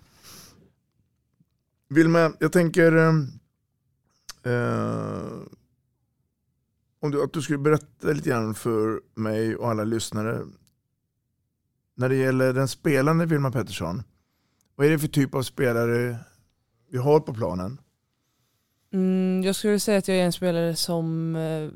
[1.88, 3.12] Vilma, jag tänker eh,
[7.00, 10.40] om du, att du skulle berätta lite grann för mig och alla lyssnare
[11.94, 14.02] när det gäller den spelande Vilma Pettersson.
[14.76, 16.16] Vad är det för typ av spelare
[16.90, 17.80] vi har på planen?
[18.92, 21.70] Mm, jag skulle säga att jag är en spelare som eh,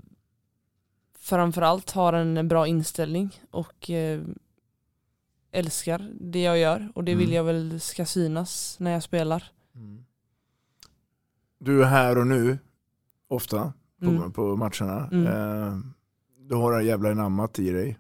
[1.19, 4.21] framförallt har en bra inställning och eh,
[5.53, 7.37] älskar det jag gör och det vill Mm.
[7.37, 9.45] jag väl ska synas när jag spelar.
[11.59, 12.59] Du är här och nu
[13.29, 14.33] ofta på, Mm.
[14.33, 15.09] på matcherna.
[15.13, 15.27] Mm.
[15.27, 15.79] Eh,
[16.39, 17.99] du har det jävla namnet i dig.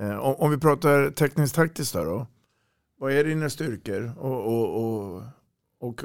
[0.00, 2.26] Eh, om, om vi pratar tekniskt taktiskt då, då.
[2.98, 4.12] Vad är dina styrkor?
[4.18, 4.84] Och, och,
[5.16, 5.22] och,
[5.80, 6.02] och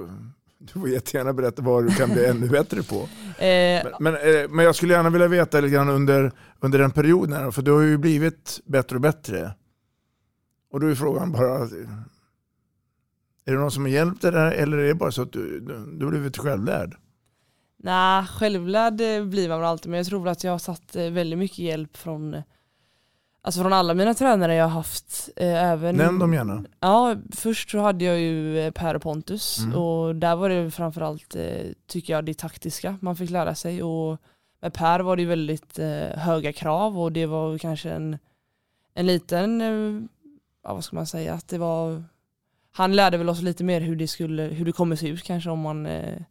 [0.58, 3.10] du får jättegärna berätta vad du kan bli ännu bättre på.
[3.42, 6.92] Eh, Men, men, eh, men jag skulle gärna vilja veta lite grann under, under den
[6.92, 9.54] perioden, för du har ju blivit bättre och bättre.
[10.72, 11.58] Och då är frågan bara,
[13.46, 15.60] är det någon som har hjälpt dig där eller är det bara så att du,
[15.60, 16.96] du, du har blivit självlärd?
[17.78, 21.40] Nej, självlärd eh, blir man väl alltid men jag tror att jag har satt väldigt
[21.40, 22.42] mycket hjälp från
[23.44, 25.30] Alltså från alla mina tränare jag har haft.
[25.36, 26.64] Eh, även, Nämn dem gärna.
[26.80, 29.76] Ja, först så hade jag ju eh, Per och Pontus Mm.
[29.78, 34.18] och där var det framförallt, eh, tycker jag, det taktiska man fick lära sig och
[34.62, 38.18] med Per var det väldigt eh, höga krav och det var kanske en,
[38.94, 40.04] en liten, eh,
[40.64, 42.04] ja, vad ska man säga, att det var,
[42.72, 45.50] han lärde väl oss lite mer hur det, skulle, hur det kommer se ut kanske
[45.50, 46.22] om man eh,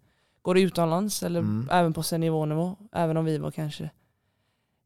[0.42, 1.68] går utomlands eller Mm.
[1.72, 3.90] även på seniornivå, även om vi var kanske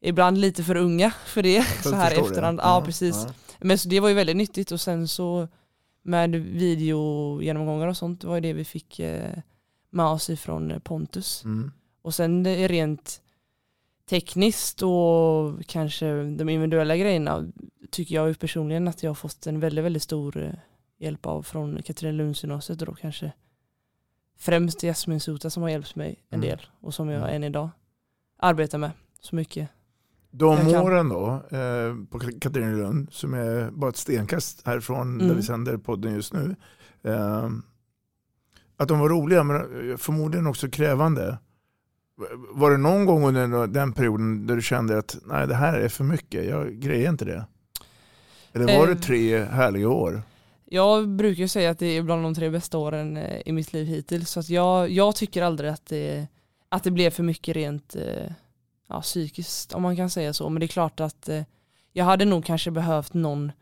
[0.05, 2.21] ibland lite för unga för det så här i det.
[2.21, 2.61] efterhand.
[2.62, 3.25] Ja, Ja, precis.
[3.27, 3.33] ja.
[3.61, 5.49] Men så det var ju väldigt nyttigt och sen så
[6.03, 9.38] med videogenomgångar och sånt var ju det vi fick eh,
[9.90, 11.45] med oss ifrån eh, Pontus.
[11.45, 11.73] Mm.
[12.03, 13.21] Och sen det rent
[14.11, 17.53] tekniskt och kanske de individuella grejerna
[17.90, 20.53] tycker jag ju personligen att jag har fått en väldigt, väldigt stor eh,
[20.99, 23.33] hjälp av från Katrinelundsgymnasiet och då kanske
[24.38, 26.49] främst Jasmin Suta som har hjälpt mig en Mm.
[26.49, 27.35] del och som jag Mm.
[27.35, 27.69] än idag
[28.37, 28.90] arbetar med
[29.21, 29.69] så mycket.
[30.37, 35.37] De Jag åren då, eh, på Katrinelund, som är bara ett stenkast härifrån där Mm.
[35.37, 36.57] vi sänder podden just nu.
[37.03, 37.49] Eh,
[38.77, 39.57] att de var roliga, men
[39.90, 41.38] eh, förmodligen också krävande.
[42.51, 45.88] Var det någon gång under den perioden där du kände att nej, det här är
[45.88, 47.47] för mycket, jag grejer inte det?
[48.53, 48.94] Eller var Eh.
[48.94, 50.23] det tre härliga år?
[50.64, 53.87] Jag brukar säga att det är bland de tre bästa åren eh, i mitt liv
[53.87, 54.31] hittills.
[54.31, 56.27] Så att jag, jag tycker aldrig att det,
[56.68, 58.33] att det blev för mycket rent eh,
[58.94, 60.48] ja, psykiskt om man kan säga så.
[60.48, 61.42] Men det är klart att eh,
[61.92, 63.52] jag hade nog kanske behövt någon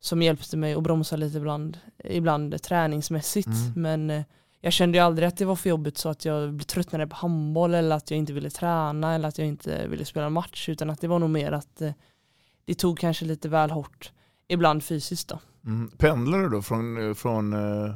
[0.00, 3.46] som hjälpte mig att bromsa lite ibland, ibland träningsmässigt.
[3.48, 3.72] Mm.
[3.76, 4.24] Men eh,
[4.60, 7.74] jag kände ju aldrig att det var för jobbigt så att jag tröttnade på handboll
[7.74, 11.00] eller att jag inte ville träna eller att jag inte ville spela match utan att
[11.00, 11.92] det var nog mer att eh,
[12.64, 14.12] det tog kanske lite väl hårt
[14.48, 15.38] ibland fysiskt då.
[15.66, 15.90] Mm.
[15.98, 17.94] Pendlar du då från, från eh,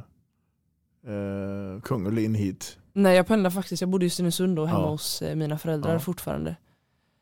[1.07, 2.77] eh, Kungälv in hit?
[2.93, 4.89] Nej jag pendlar faktiskt, jag bodde i Stenungsund då hemma Ja.
[4.89, 5.99] hos eh, mina föräldrar Ja.
[5.99, 6.55] fortfarande.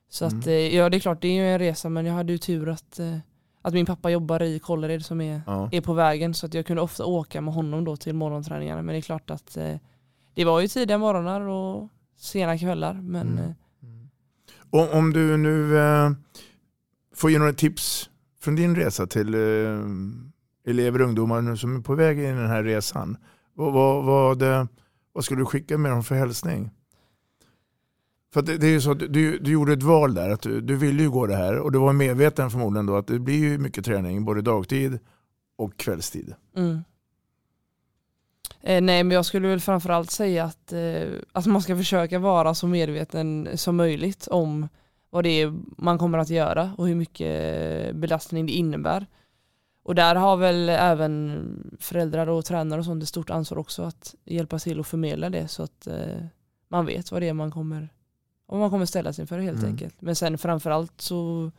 [0.10, 0.40] Så Mm.
[0.40, 2.38] att eh, ja det är klart det är ju en resa men jag hade ju
[2.38, 3.18] tur att, eh,
[3.62, 5.70] att min pappa jobbar i Kållered som är, Ja.
[5.72, 8.94] är på vägen så att jag kunde ofta åka med honom då till morgonträningarna men
[8.94, 9.76] det är klart att eh,
[10.34, 13.44] det var ju tidiga morgnar och sena kvällar men Mm.
[13.46, 13.52] eh,
[14.70, 16.12] Om, om du nu eh,
[17.16, 18.10] får ge några tips
[18.42, 19.80] från din resa till eh,
[20.72, 23.18] elever och ungdomar nu som är på väg in i den här resan.
[23.54, 24.68] Vad, vad, vad,
[25.14, 26.72] vad skulle du skicka med dem för hälsning?
[28.34, 30.42] För att det, det är ju så att du, du gjorde ett val där, att
[30.42, 33.20] du, du ville ju gå det här och du var medveten förmodligen då att det
[33.20, 35.00] blir ju mycket träning både dagtid
[35.56, 36.34] och kvällstid.
[36.56, 36.84] Mm.
[38.62, 42.54] Eh, nej men jag skulle väl framförallt säga att, eh, att man ska försöka vara
[42.54, 44.68] så medveten som möjligt om
[45.10, 49.06] vad det är man kommer att göra och hur mycket belastning det innebär.
[49.84, 54.16] Och där har väl även föräldrar och tränare och sånt ett stort ansvar också att
[54.26, 56.24] hjälpa till och förmedla det så att eh,
[56.68, 57.90] man vet vad det är man kommer,
[58.48, 59.72] vad man kommer ställas inför helt Mm.
[59.72, 60.02] enkelt.
[60.02, 61.52] Men sen framförallt så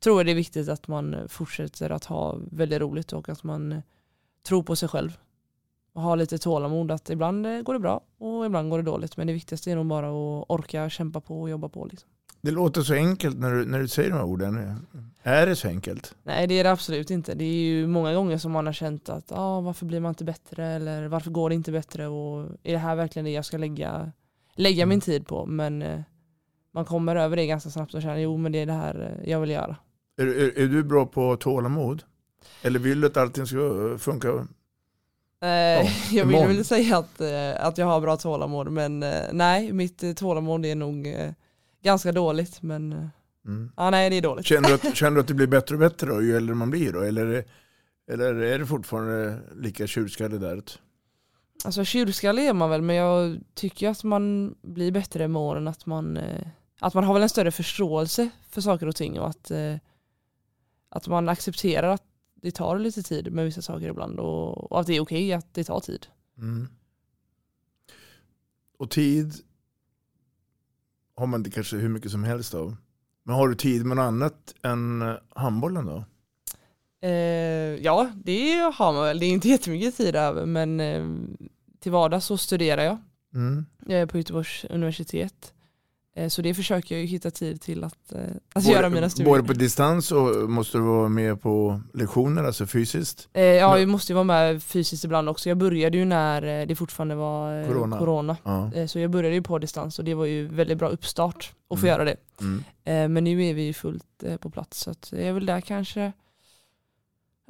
[0.00, 3.82] tror jag det är viktigt att man fortsätter att ha väldigt roligt och att man
[4.48, 5.18] tror på sig själv.
[5.92, 9.16] Och ha lite tålamod att ibland går det bra och ibland går det dåligt.
[9.16, 11.84] Men det viktigaste är nog bara att orka kämpa på och jobba på.
[11.84, 12.08] Liksom.
[12.40, 14.86] Det låter så enkelt när du, när du säger de här orden.
[15.22, 16.14] Är det så enkelt?
[16.22, 17.34] Nej det är det absolut inte.
[17.34, 20.24] Det är ju många gånger som man har känt att ah, varför blir man inte
[20.24, 23.56] bättre eller varför går det inte bättre och är det här verkligen det jag ska
[23.58, 24.12] lägga,
[24.54, 24.88] lägga Mm.
[24.88, 25.46] min tid på.
[25.46, 26.00] Men eh,
[26.76, 29.30] man kommer över det ganska snabbt och känner jo men det är det här eh,
[29.30, 29.76] jag vill göra.
[30.18, 32.02] Är, är, är du bra på tålamod?
[32.62, 34.28] Eller vill du att allting ska funka?
[34.28, 39.72] Eh, jag vill väl säga att, eh, att jag har bra tålamod men eh, nej
[39.72, 41.30] mitt eh, tålamod är nog eh,
[41.82, 43.08] ganska dåligt men eh,
[43.46, 43.70] Mm.
[43.76, 44.46] ja, nej det är dåligt.
[44.46, 46.70] Känner, du att, känner du att det blir bättre och bättre då, ju äldre man
[46.70, 46.92] blir?
[46.92, 47.00] Då?
[47.00, 47.44] Eller,
[48.10, 50.62] eller är det fortfarande lika tjurskallig där?
[51.64, 55.86] Alltså tjurskallig är man väl men jag tycker att man blir bättre med åren att
[55.86, 56.46] man, eh,
[56.78, 59.76] att man har väl en större förståelse för saker och ting och att, eh,
[60.88, 62.02] att man accepterar att
[62.34, 65.54] det tar lite tid med vissa saker ibland och, och att det är okej att
[65.54, 66.06] det tar tid.
[66.38, 66.68] Mm.
[68.78, 69.34] Och tid
[71.14, 72.76] har man inte kanske hur mycket som helst av.
[73.22, 76.04] Men har du tid med något annat än eh, handbollen då?
[77.00, 77.10] Eh,
[77.84, 79.18] ja, det har man väl.
[79.18, 81.06] Det är inte jättemycket tid över men eh,
[81.80, 82.98] till vardags så studerar jag.
[83.34, 83.66] Mm.
[83.86, 85.54] Jag är på Göteborgs universitet.
[86.18, 88.20] Eh, så det försöker jag ju hitta tid till att, eh,
[88.52, 89.32] att Både- göra mina studier.
[89.32, 93.28] Både på distans och måste du vara med på lektioner, alltså fysiskt?
[93.32, 95.48] Eh, ja, vi måste ju vara med fysiskt ibland också.
[95.48, 97.98] Jag började ju när eh, det fortfarande var Corona.
[97.98, 98.36] corona.
[98.44, 98.88] Ja.
[98.88, 101.86] Så jag började ju på distans och det var ju väldigt bra uppstart att få
[101.86, 101.94] Mm.
[101.98, 102.16] göra det.
[102.40, 102.64] Mm.
[102.84, 105.60] Eh, men nu är vi ju fullt på plats så att jag är väl där
[105.60, 106.12] kanske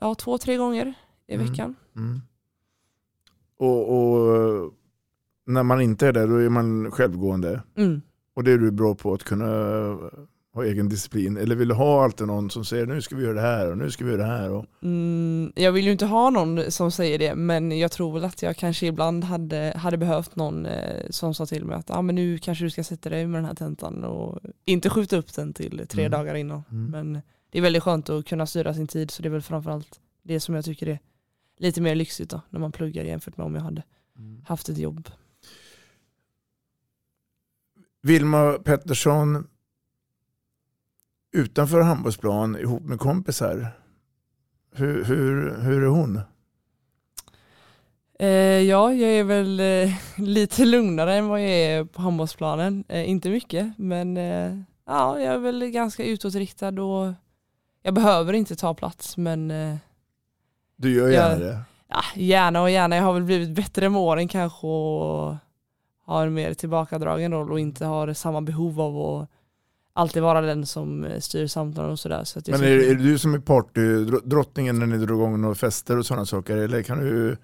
[0.00, 0.94] ja, två, tre gånger
[1.26, 1.46] i Mm.
[1.46, 1.74] veckan.
[1.96, 2.20] Mm.
[3.58, 4.72] Och, och
[5.46, 7.62] när man inte är där då är man självgående.
[8.36, 8.40] Mm.
[8.40, 9.46] Och det är du bra på att kunna
[10.54, 11.36] ha egen disciplin.
[11.36, 13.78] Eller vill du ha alltid någon som säger nu ska vi göra det här och
[13.78, 14.50] nu ska vi göra det här.
[14.50, 18.24] Och, Mm, jag vill ju inte ha någon som säger det men jag tror väl
[18.24, 22.02] att jag kanske ibland hade, hade behövt någon eh, som sa till mig att ah,
[22.02, 25.34] men nu kanske du ska sätta dig med den här tentan och inte skjuta upp
[25.34, 26.10] den till tre Mm.
[26.18, 26.62] dagar innan.
[26.70, 26.90] Mm.
[26.90, 30.00] Men det är väldigt skönt att kunna styra sin tid så det är väl framförallt
[30.22, 30.98] det som jag tycker är
[31.58, 33.82] lite mer lyxigt då, när man pluggar jämfört med om jag hade
[34.44, 35.08] haft ett jobb.
[38.06, 39.46] Vilma Pettersson
[41.32, 43.68] utanför handbollsplan ihop med kompisar.
[44.74, 46.20] Hur, hur, hur är hon?
[48.18, 48.28] Eh,
[48.62, 52.84] ja, jag är väl eh, lite lugnare än vad jag är på handbollsplanen.
[52.88, 57.12] Eh, inte mycket, men eh, ja, jag är väl ganska utåtriktad och
[57.82, 59.76] jag behöver inte ta plats, men eh,
[60.76, 61.60] Du gör gärna Jag- det.
[61.88, 62.96] ja, gärna och gärna.
[62.96, 65.36] Jag har väl blivit bättre med åren kanske och
[66.06, 69.28] har en mer tillbakadragen roll och inte har samma behov av att
[69.92, 72.24] alltid vara den som eh, styr samtalen och sådär.
[72.24, 75.98] Så Men är, är det du som är partydrottningen när ni drar igång några fester
[75.98, 76.56] och sådana saker?
[76.56, 77.36] Eller kan du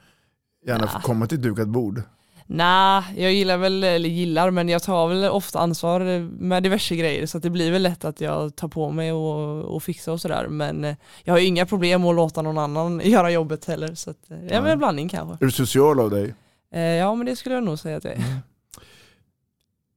[0.66, 1.00] gärna Nja.
[1.02, 2.02] komma till ett dukat bord?
[2.46, 6.00] Nej, jag gillar väl, eller gillar, men jag tar väl ofta ansvar
[6.42, 9.82] med diverse grejer så det blir väl lätt att jag tar på mig och, och
[9.82, 10.48] fixar och sådär.
[10.48, 13.94] Men eh, jag har inga problem att låta någon annan göra jobbet heller.
[13.94, 14.68] Så att, eh, är väl Ja.
[14.68, 15.44] en blandning kanske.
[15.44, 16.34] Är du social av dig?
[16.74, 18.22] Eh, ja, men det skulle jag nog säga att jag är.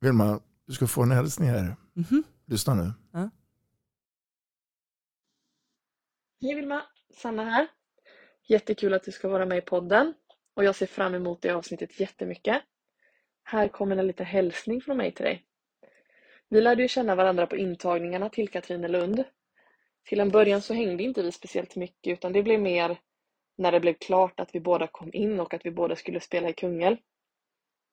[0.06, 1.76] Vilma, du ska få en hälsning här.
[1.94, 2.24] Mhm.
[2.46, 2.92] Lyssna nu.
[6.42, 6.82] Hej Vilma,
[7.22, 7.68] Sanna här.
[8.48, 10.14] Jättekul att du ska vara med i podden.
[10.54, 12.62] och jag ser fram emot det avsnittet jättemycket.
[13.44, 15.46] Här kommer en liten hälsning från mig till dig.
[16.50, 19.24] Vi lärde ju känna varandra på intagningarna till Katrinelund.
[20.04, 22.98] Till en början så hängde inte vi speciellt mycket utan det blev mer
[23.58, 26.50] när det blev klart att vi båda kom in och att vi båda skulle spela
[26.50, 26.98] i Kungälv.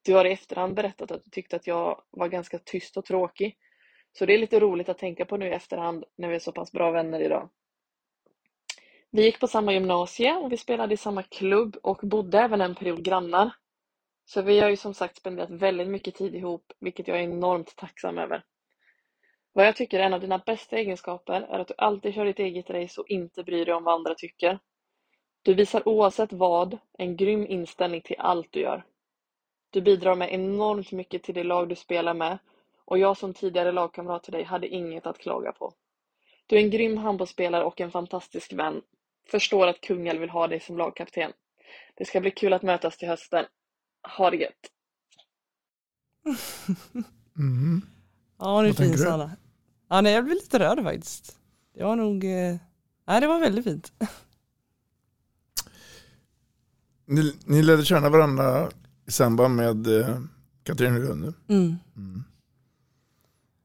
[0.03, 3.57] Du har i efterhand berättat att du tyckte att jag var ganska tyst och tråkig.
[4.13, 6.53] Så det är lite roligt att tänka på nu i efterhand när vi är så
[6.53, 7.49] pass bra vänner idag.
[9.11, 12.75] Vi gick på samma gymnasie och vi spelade i samma klubb och bodde även en
[12.75, 13.51] period grannar.
[14.25, 17.77] Så vi har ju som sagt spenderat väldigt mycket tid ihop, vilket jag är enormt
[17.77, 18.45] tacksam över.
[19.53, 22.39] Vad jag tycker är en av dina bästa egenskaper är att du alltid kör ditt
[22.39, 24.59] eget race och inte bryr dig om vad andra tycker.
[25.43, 28.85] Du visar oavsett vad en grym inställning till allt du gör.
[29.73, 32.39] Du bidrar med enormt mycket till det lag du spelar med
[32.85, 35.73] och jag som tidigare lagkamrat till dig hade inget att klaga på.
[36.47, 38.83] Du är en grym handbollsspelare och en fantastisk vän.
[39.31, 41.33] Förstår att Kungälv vill ha dig som lagkapten.
[41.95, 43.45] Det ska bli kul att mötas till hösten.
[44.17, 44.71] Ha det gött!
[47.39, 47.83] Mm.
[48.39, 48.99] Ja, det du?
[48.99, 49.31] Sanna.
[49.89, 51.39] Ja, nej, jag blir lite rörd faktiskt.
[51.75, 52.57] Det var nog, eh,
[53.07, 53.93] nej det var väldigt fint.
[57.07, 58.71] Ni, ni lärde känna varandra
[59.07, 60.19] i samband med eh,
[60.65, 61.35] Katrinelund.
[61.49, 61.77] Mm.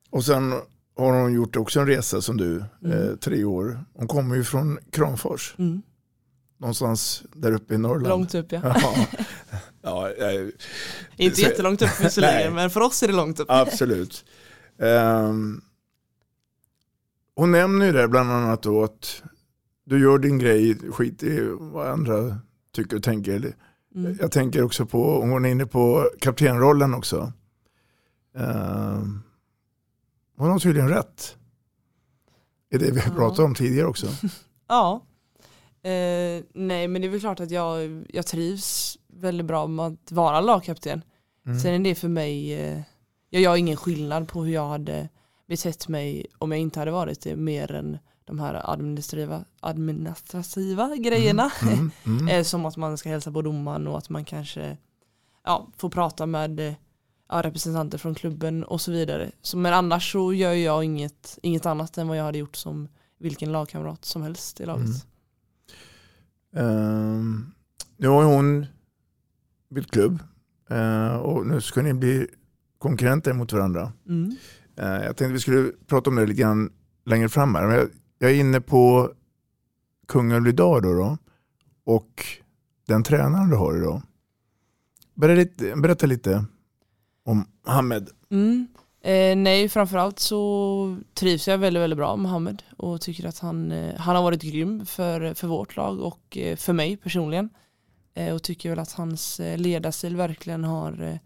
[0.10, 0.52] Och sen
[0.98, 2.92] har hon gjort också en resa som du, Mm.
[3.10, 3.84] eh, tre år.
[3.94, 5.56] Hon kommer ju från Kramfors.
[5.58, 5.82] Mm.
[6.58, 8.08] Någonstans där uppe i Norrland.
[8.08, 8.62] Långt upp ja.
[8.64, 9.08] Ja,
[10.18, 10.52] ja jag,
[11.18, 13.48] Inte så- jättelångt upp visserligen, men för oss är det långt upp.
[13.50, 14.26] Absolut.
[14.80, 15.62] Ehm,
[17.36, 19.24] hon nämner ju där bland annat då att
[19.86, 22.38] du gör din grej, skit i vad andra
[22.74, 23.56] tycker och tänker.
[23.98, 24.18] Mm.
[24.20, 27.34] Jag tänker också på, hon är inne på kaptenrollen också.
[28.38, 29.24] Ehm,
[30.38, 31.38] hon har tydligen rätt.
[32.70, 34.08] Det är det vi har pratat om tidigare också.
[34.70, 35.02] Ja.
[35.84, 40.12] Eh, nej men det är väl klart att jag, jag trivs väldigt bra med att
[40.12, 41.02] vara lagkapten.
[41.46, 41.60] Mm.
[41.60, 42.82] Sen är det för mig, eh,
[43.30, 45.10] jag gör ingen skillnad på hur jag hade
[45.48, 51.52] betett mig om jag inte hade varit det mer än de här administrativa, administrativa grejerna.
[51.62, 52.28] Mm, mm.
[52.28, 54.78] Eh, som att man ska hälsa på domaren och att man kanske
[55.44, 56.74] ja, får prata med eh,
[57.30, 59.32] ja, representanter från klubben och så vidare.
[59.42, 62.88] Så, men annars så gör jag inget, inget annat än vad jag hade gjort som
[63.20, 65.06] vilken lagkamrat som helst i laget.
[66.56, 66.68] Mm.
[66.68, 67.52] Ehm,
[67.98, 68.66] nu har hon
[69.70, 70.20] bytt klubb
[70.70, 72.28] eh, och nu ska ni bli
[72.78, 73.92] konkurrenter mot varandra.
[74.08, 74.36] Mm.
[74.76, 76.72] Eh, jag tänkte vi skulle prata om det lite grann
[77.06, 77.68] längre fram här.
[77.68, 79.12] Men jag, jag är inne på
[80.08, 81.18] Kungälv idag då, då
[81.84, 82.26] och
[82.86, 84.02] den tränaren du har idag.
[85.14, 86.46] Berätta lite, berätta lite
[87.24, 88.10] om Hamed.
[88.30, 88.68] Mm.
[89.02, 93.72] Eh, nej, framförallt så trivs jag väldigt, väldigt bra med Mohammed och tycker att han,
[93.72, 97.50] eh, han har varit grym för, för vårt lag och eh, för mig personligen.
[98.14, 101.18] Eh, och tycker väl att hans eh, ledarstil verkligen har, eh,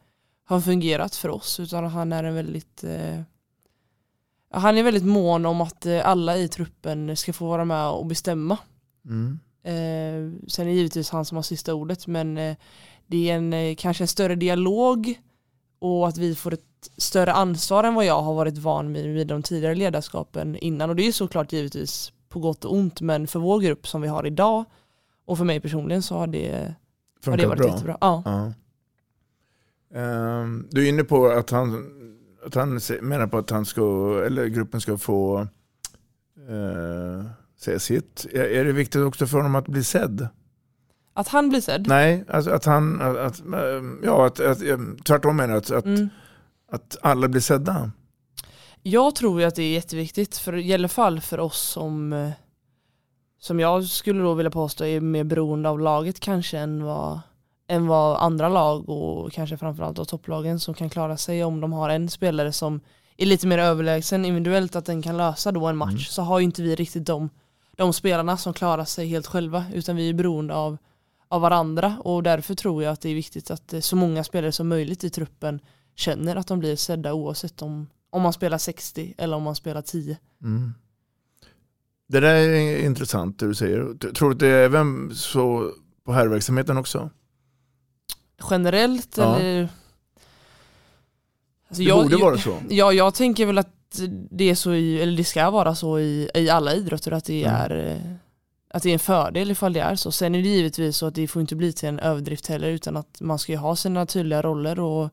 [0.45, 3.21] har fungerat för oss utan att han är en väldigt eh,
[4.51, 8.05] han är väldigt mån om att eh, alla i truppen ska få vara med och
[8.05, 8.57] bestämma.
[9.05, 9.39] Mm.
[9.63, 12.55] Eh, sen är det givetvis han som har sista ordet men eh,
[13.07, 15.19] det är en, eh, kanske en större dialog
[15.79, 16.61] och att vi får ett
[16.97, 20.95] större ansvar än vad jag har varit van vid vid de tidigare ledarskapen innan och
[20.95, 24.27] det är såklart givetvis på gott och ont men för vår grupp som vi har
[24.27, 24.65] idag
[25.25, 26.75] och för mig personligen så har det,
[27.25, 27.67] har det varit bra.
[27.67, 27.97] jättebra.
[28.01, 28.21] Ja.
[28.25, 28.53] Ja.
[29.99, 31.87] Ehm, du är inne på att han,
[32.45, 33.81] att han menar på att han ska,
[34.25, 35.47] eller gruppen ska få
[36.49, 37.25] eh,
[37.59, 38.25] säga sitt.
[38.31, 40.27] Är, är det viktigt också för honom att bli sedd?
[41.13, 41.87] Att han blir sedd.
[41.87, 43.41] Nej, alltså att han, att, att,
[44.03, 44.59] ja, att, att,
[45.03, 46.09] tvärtom menar jag att, att, Mm.
[46.71, 47.91] att alla blir sedda.
[48.83, 52.31] Jag tror ju att det är jätteviktigt för i alla fall för oss som
[53.41, 57.19] som jag skulle då vilja påstå är mer beroende av laget kanske än vad,
[57.71, 61.73] än vad andra lag och kanske framförallt då topplagen som kan klara sig om de
[61.73, 62.79] har en spelare som
[63.17, 65.99] är lite mer överlägsen individuellt att den kan lösa då en match Mm.
[65.99, 67.29] så har ju inte vi riktigt de,
[67.77, 70.77] de spelarna som klarar sig helt själva utan vi är beroende av,
[71.27, 74.51] av varandra och därför tror jag att det är viktigt att eh, så många spelare
[74.51, 75.59] som möjligt i truppen
[75.95, 79.81] känner att de blir sedda oavsett om, om man spelar 60 eller om man spelar
[79.81, 80.17] 10.
[80.43, 80.73] Mm.
[82.07, 84.13] Det där är intressant det du säger.
[84.13, 85.71] Tror du att det är även så
[86.05, 87.09] på herrverksamheten också?
[88.49, 89.35] Generellt Ja.
[89.39, 89.69] eller?
[91.67, 92.57] Alltså, Det borde vara så.
[92.69, 93.99] Ja, jag tänker väl att
[94.31, 97.43] det är så i, eller det ska vara så i, i alla idrotter att det
[97.43, 97.55] Mm.
[97.55, 98.11] är eh,
[98.73, 100.11] att det är en fördel ifall det är så.
[100.11, 102.97] Sen är det givetvis så att det får inte bli till en överdrift heller utan
[102.97, 105.09] att man ska ju ha sina tydliga roller och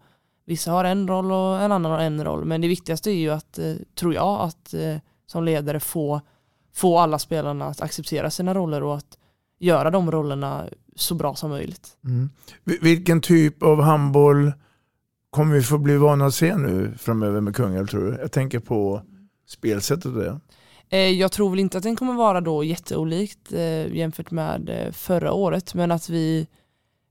[0.46, 2.44] vissa har en roll och en annan har en roll.
[2.44, 6.20] Men det viktigaste är ju att, eh, tror jag, att eh, som ledare få,
[6.74, 9.18] få alla spelarna att acceptera sina roller och att
[9.58, 11.96] göra de rollerna så bra som möjligt.
[12.04, 12.30] Mm.
[12.64, 14.52] Vilken typ av handboll
[15.30, 18.18] kommer vi få bli vana att se nu framöver med Kungälv tror du?
[18.20, 19.02] Jag tänker på
[19.46, 20.40] spelsättet och det.
[20.90, 24.92] Eh, jag tror väl inte att den kommer vara då jätteolikt eh, jämfört med eh,
[24.92, 26.46] förra året men att vi,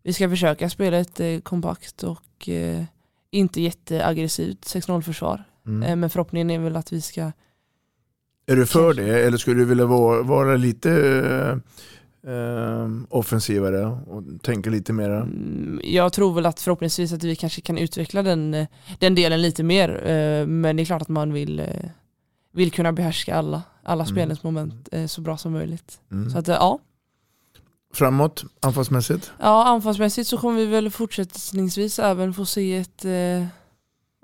[0.04, 2.50] vi ska försöka spela ett kompakt och
[3.32, 5.44] inte jätteaggressivt 6-0 försvar.
[5.66, 6.00] Mm.
[6.00, 7.32] Men förhoppningen är väl att vi ska
[8.46, 10.90] Är du för det eller skulle du vilja vara, vara lite
[12.28, 15.10] eh, offensivare och tänka lite mer?
[15.10, 18.68] Mm, jag tror väl att förhoppningsvis att vi kanske kan utveckla den,
[19.00, 19.88] den delen lite mer
[20.46, 21.62] men det är klart att man vill
[22.58, 24.16] vill kunna behärska alla, alla mm.
[24.16, 26.00] spelens moment eh, så bra som möjligt.
[26.12, 26.30] Mm.
[26.30, 26.80] Så att eh, ja.
[27.94, 29.32] Framåt, anfallsmässigt?
[29.40, 33.12] Ja, anfallsmässigt så kommer vi väl fortsättningsvis även få se ett, eh,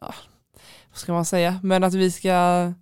[0.01, 0.13] ja,
[0.91, 2.73] vad ska man säga, men att vi ska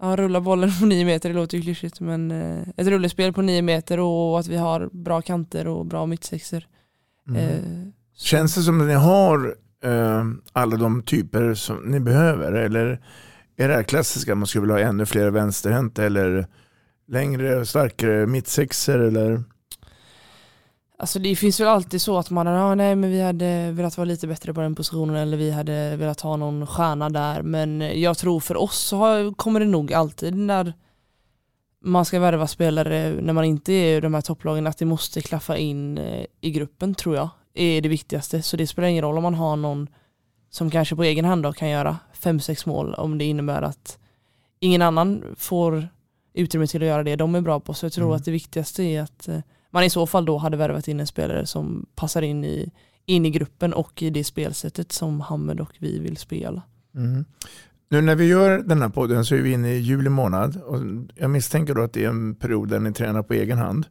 [0.00, 3.42] ja, rulla bollen på nio meter, det låter ju klyschigt, men eh, ett rullespel på
[3.42, 6.66] nio meter och att vi har bra kanter och bra mittsexer.
[7.28, 7.40] Mm.
[7.40, 13.00] Eh, Känns det som att ni har eh, alla de typer som ni behöver eller
[13.56, 16.46] är det här klassiska, man skulle vilja ha ännu fler vänsterhänta eller
[17.08, 19.42] längre och starkare mittsexer eller?
[21.00, 24.04] Alltså det finns väl alltid så att man, ah, nej men vi hade velat vara
[24.04, 28.18] lite bättre på den positionen eller vi hade velat ha någon stjärna där men jag
[28.18, 30.72] tror för oss så kommer det nog alltid när
[31.84, 35.20] man ska värva spelare när man inte är i de här topplagen att det måste
[35.20, 39.16] klaffa in eh, i gruppen tror jag är det viktigaste så det spelar ingen roll
[39.16, 39.88] om man har någon
[40.50, 43.98] som kanske på egen hand då kan göra 5-6 mål om det innebär att
[44.60, 45.88] ingen annan får
[46.34, 47.74] utrymme till att göra det de är bra på.
[47.74, 48.16] Så jag tror mm.
[48.16, 49.40] att det viktigaste är att eh,
[49.70, 52.70] man i så fall då hade värvat in en spelare som passar in i,
[53.06, 56.62] in i gruppen och i det spelsättet som Hammed och vi vill spela.
[56.94, 57.24] Mm.
[57.90, 60.78] Nu när vi gör den här podden så är vi inne i juli månad och
[61.14, 63.86] jag misstänker då att det är en period där ni tränar på egen hand.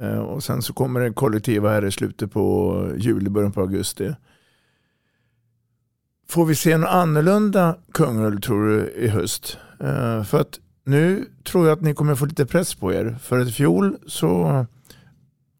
[0.00, 4.14] Eh, och sen så kommer det kollektiva här i slutet på juli, början på augusti.
[6.28, 9.58] Får vi se något annorlunda Kungälv tror du i höst?
[9.80, 13.16] Eh, för att nu tror jag att ni kommer få lite press på er.
[13.22, 14.66] För i fjol så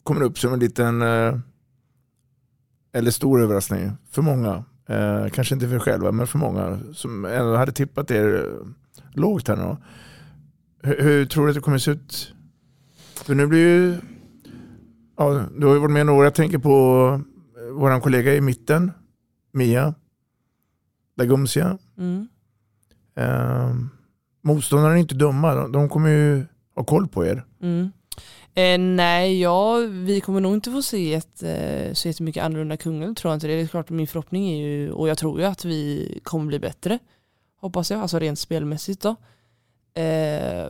[0.04, 1.38] kom det upp som en liten, uh,
[2.92, 4.64] eller stor överraskning för många.
[4.90, 8.52] Uh, kanske inte för er själva, men för många som ändå hade tippat er
[9.12, 9.76] lågt här nu.
[10.82, 12.34] Hur, hur tror du att det kommer se ut?
[13.14, 13.96] För nu blir ju,
[15.16, 17.20] ja, du har ju varit med några, jag tänker på
[17.72, 18.92] vår kollega i mitten,
[19.52, 19.94] Mia
[21.16, 21.78] Lagumsia.
[21.98, 22.28] Mm.
[23.16, 23.74] Eh,
[24.42, 27.44] motståndarna är inte dumma, de, de kommer ju ha koll på er.
[27.62, 27.90] Mm.
[28.56, 33.14] Eh, nej, ja, vi kommer nog inte få se ett eh, så jättemycket annorlunda Kungälv
[33.14, 33.46] tror jag inte.
[33.46, 36.58] Det är klart min förhoppning är ju, och jag tror ju att vi kommer bli
[36.58, 36.98] bättre.
[37.60, 39.16] Hoppas jag, alltså rent spelmässigt då.
[40.00, 40.68] Eh,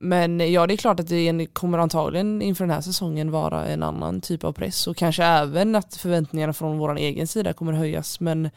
[0.00, 3.82] men ja, det är klart att det kommer antagligen inför den här säsongen vara en
[3.82, 8.20] annan typ av press och kanske även att förväntningarna från vår egen sida kommer höjas.
[8.20, 8.50] Men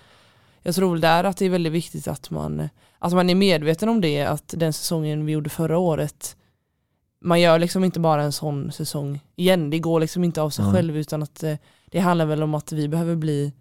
[0.64, 3.90] jag tror väl där att det är väldigt viktigt att man, att man är medveten
[3.90, 6.36] om det, att den säsongen vi gjorde förra året,
[7.20, 10.64] man gör liksom inte bara en sån säsong igen, det går liksom inte av sig
[10.64, 10.76] mm.
[10.76, 13.54] själv utan att det, eh, det handlar väl om att vi behöver bli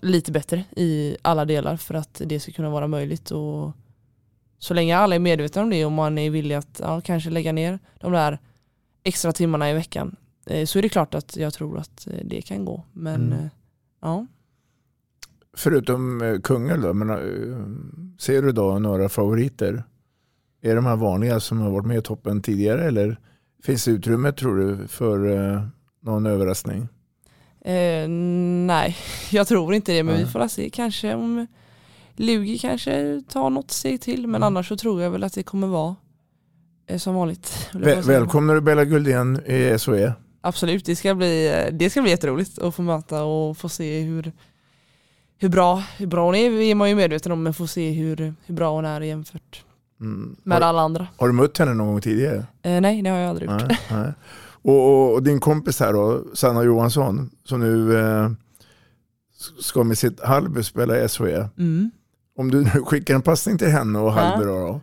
[0.00, 3.72] lite bättre i alla delar för att det ska kunna vara möjligt och
[4.58, 7.52] så länge alla är medvetna om det och man är villig att ja, kanske lägga
[7.52, 8.38] ner de där
[9.02, 10.16] extra timmarna i veckan
[10.46, 12.84] eh, så är det klart att jag tror att eh, det kan gå.
[12.92, 13.48] Men mm.
[14.00, 14.26] ja.
[15.56, 19.84] Förutom Kungälv men, ser du då några favoriter?
[20.64, 23.18] Är de här vanliga som har varit med i toppen tidigare eller
[23.62, 25.62] finns det utrymme tror du för eh,
[26.00, 26.88] någon överraskning?
[27.60, 28.96] Eh, nej,
[29.30, 30.24] jag tror inte det men nej.
[30.24, 31.46] vi får se kanske om
[32.16, 34.42] Lugi kanske tar något steg till men mm.
[34.42, 35.96] annars så tror jag väl att det kommer vara
[36.86, 37.68] eh, som vanligt.
[37.72, 40.12] Väl, välkomnar du Bella Guldén i SOE?
[40.40, 44.32] Absolut, det ska, bli, det ska bli jätteroligt att få möta och få se hur
[45.38, 48.34] hur bra, hur bra hon är är man ju medveten om men får se hur,
[48.46, 49.64] hur bra hon är jämfört
[50.00, 50.36] mm.
[50.42, 51.06] med har, alla andra.
[51.16, 52.46] Har du mött henne någon gång tidigare?
[52.62, 53.62] Eh, nej, det har jag aldrig gjort.
[53.68, 54.12] Nej, nej.
[54.62, 58.30] Och, och, och, din kompis här då, Sanna Johansson, som nu eh,
[59.60, 61.48] ska med sitt Halby spela i SHE.
[61.58, 61.90] Mm.
[62.36, 64.80] Om du skickar en passning till henne och Halby då, då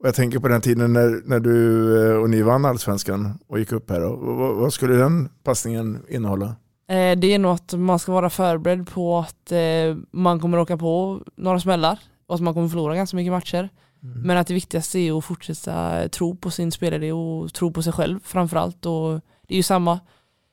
[0.00, 3.58] och jag tänker på den tiden när, när du eh, och ni vann allsvenskan och
[3.58, 4.00] gick upp här.
[4.00, 4.16] Då.
[4.16, 6.46] Vad, vad skulle den passningen innehålla?
[6.88, 10.76] Eh, det är nog att man ska vara förberedd på att eh, man kommer åka
[10.76, 13.68] på några smällar och att man kommer förlora ganska mycket matcher.
[14.06, 14.26] Mm.
[14.26, 17.92] Men att det viktigaste är att fortsätta tro på sin spelare och tro på sig
[17.92, 18.86] själv framförallt.
[18.86, 20.00] Och det är ju samma,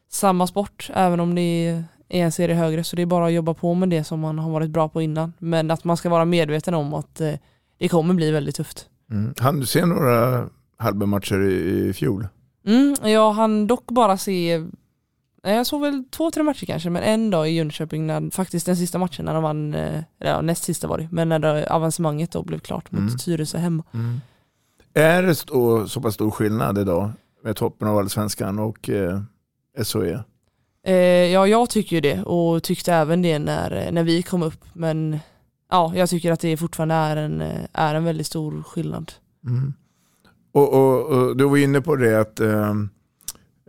[0.10, 1.42] samma sport även om det
[2.10, 4.40] är en serie högre så det är bara att jobba på med det som man
[4.40, 5.34] har varit bra på innan.
[5.40, 7.34] Men att man ska vara medveten om att eh,
[7.78, 8.90] det kommer bli väldigt tufft.
[9.12, 9.34] Mm.
[9.40, 12.28] Han du se några halva matcher i, i fjol?
[12.66, 14.66] Mm, jag hann dock bara se,
[15.52, 18.78] jag såg väl två, tre matcher kanske, men en dag i Jönköping, när, faktiskt den
[18.78, 22.32] sista matchen när de vann, eh, ja näst sista var det, men när det, avancemanget
[22.32, 23.18] då blev klart mot Mm.
[23.18, 23.84] Tyresö hemma.
[24.94, 27.12] Är det så, så pass stor skillnad idag
[27.44, 29.22] med toppen av allsvenskan och eh,
[29.84, 30.24] SHE?
[30.86, 30.96] Eh,
[31.32, 35.20] ja, jag tycker ju det och tyckte även det när, när vi kom upp, men
[35.72, 39.12] ja, jag tycker att det fortfarande är en, eh, är en väldigt stor skillnad.
[39.46, 39.74] Mm.
[40.52, 42.74] Och, och, och du var inne på det att eh,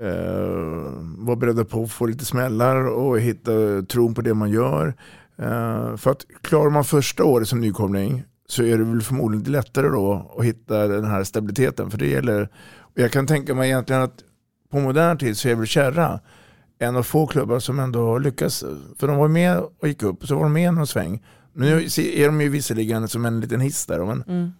[0.00, 3.50] eh, vara beredda på att få lite smällar och hitta
[3.88, 4.94] tron på det man gör.
[5.38, 9.50] Eh, för att klarar man första året som nykomling så är det väl förmodligen lite
[9.50, 11.90] lättare då att hitta den här stabiliteten.
[11.90, 12.42] För det gäller,
[12.80, 14.24] och jag kan tänka mig egentligen att
[14.70, 16.20] på modern tid så är väl Kärra
[16.78, 18.64] en av få klubbar som ändå har lyckats.
[18.98, 21.22] För de var med och gick upp, så var de med någon sväng.
[21.52, 24.04] Nu är de ju visserligen som en liten hiss där.
[24.04, 24.50] Men, Mm.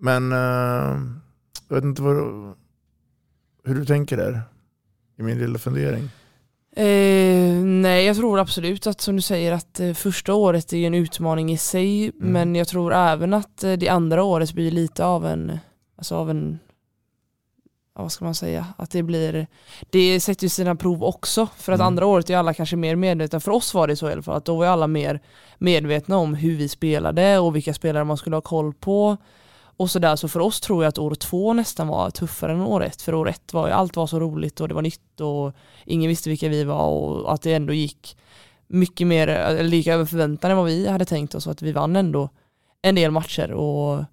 [0.00, 1.00] men eh,
[1.68, 2.16] jag vet inte vad,
[3.64, 4.40] hur du tänker där.
[5.18, 6.10] I min lilla fundering.
[6.76, 10.94] Eh, nej, jag tror absolut att som du säger att eh, första året är en
[10.94, 12.32] utmaning i sig, Mm.
[12.32, 15.58] men jag tror även att eh, det andra året blir lite av en,
[15.96, 16.58] alltså av en,
[17.96, 19.46] ja, vad ska man säga, att det blir,
[19.90, 21.86] det sätter ju sina prov också, för att Mm.
[21.86, 24.36] andra året är alla kanske mer medvetna, för oss var det så i alla fall,
[24.36, 25.20] att då var alla mer
[25.58, 29.16] medvetna om hur vi spelade och vilka spelare man skulle ha koll på
[29.80, 32.84] och sådär, så för oss tror jag att år två nästan var tuffare än år
[32.84, 35.52] ett, för år ett var ju, allt var så roligt och det var nytt och
[35.84, 38.16] ingen visste vilka vi var och att det ändå gick
[38.66, 41.72] mycket mer, eller lika över förväntan än vad vi hade tänkt oss och att vi
[41.72, 42.28] vann ändå
[42.82, 44.04] en del matcher och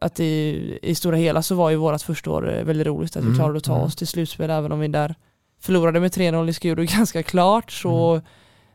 [0.00, 3.22] att i, i stora hela så var ju vårat första år eh, väldigt roligt att
[3.22, 3.86] vi Mm, klarade att ta mm.
[3.86, 5.14] oss till slutspel även om vi där
[5.60, 8.20] förlorade med 3-0 i Skuru ganska klart så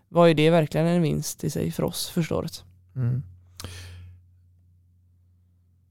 [0.09, 2.63] var ju det verkligen en vinst i sig för oss första året.
[2.95, 3.23] Mm.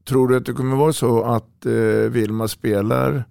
[0.08, 1.72] Tror du att det kommer vara så att eh,
[2.10, 3.24] Vilma spelar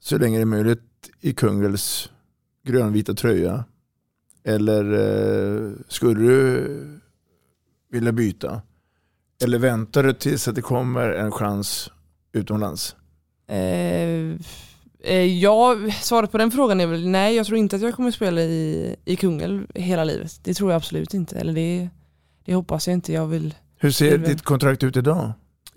[0.00, 2.10] så länge det är möjligt i Kungälvs
[2.64, 3.64] grönvita tröja?
[4.44, 7.00] Eller eh, skulle du
[7.90, 8.62] vilja byta?
[9.42, 11.90] Eller väntar du tills att det kommer en chans
[12.32, 12.96] utomlands?
[13.46, 13.56] Eh,
[15.00, 18.10] eh, ja, svaret på den frågan är väl nej, jag tror inte att jag kommer
[18.10, 20.40] spela i, i Kungälv hela livet.
[20.42, 21.88] Det tror jag absolut inte, eller det,
[22.44, 23.12] det hoppas jag inte.
[23.12, 25.32] Jag vill, Hur ser ditt kontrakt ut idag?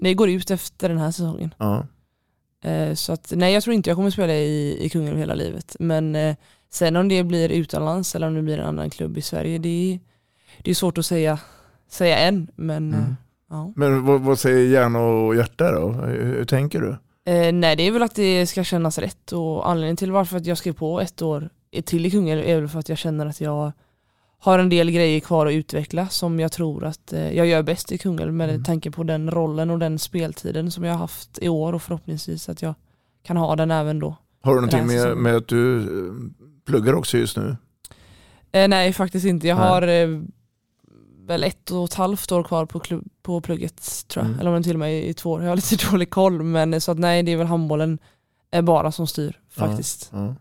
[0.09, 1.53] Det går ut efter den här säsongen.
[1.57, 1.85] Ja.
[2.63, 5.75] Eh, så att, nej, jag tror inte jag kommer spela i, i Kungälv hela livet.
[5.79, 6.35] Men eh,
[6.69, 9.93] sen om det blir utomlands eller om det blir en annan klubb i Sverige, det,
[9.93, 9.99] är-
[10.63, 11.39] det är svårt att säga,
[11.89, 12.47] säga än.
[12.55, 12.99] Men Mm.
[12.99, 13.13] eh,
[13.49, 13.73] ja.
[13.75, 15.89] Men vad, vad säger hjärna och hjärta då?
[15.91, 16.89] Hur, hur tänker du?
[17.31, 20.45] Eh, nej, det är väl att det ska kännas rätt och anledningen till varför att
[20.45, 21.49] jag skrev på ett år
[21.85, 23.71] till i Kungälv är väl för att jag känner att jag
[24.43, 27.91] har en del grejer kvar att utveckla som jag tror att eh, jag gör bäst
[27.91, 28.63] i Kungälv med Mm.
[28.63, 32.49] tanke på den rollen och den speltiden som jag har haft i år och förhoppningsvis
[32.49, 32.73] att jag
[33.23, 34.15] kan ha den även då.
[34.41, 36.13] Har du någonting med, med att du eh,
[36.65, 37.55] pluggar också just nu?
[38.51, 39.47] Eh, nej, faktiskt inte.
[39.47, 39.69] Jag Nej.
[39.69, 40.21] har eh,
[41.25, 44.29] väl ett och ett halvt år kvar på, klubb, på plugget tror jag.
[44.29, 44.39] Mm.
[44.39, 45.41] Eller om det till och med i två år.
[45.41, 47.99] Jag har lite dålig koll men eh, så att nej, det är väl handbollen
[48.51, 50.09] är bara som styr faktiskt.
[50.13, 50.35] Ja.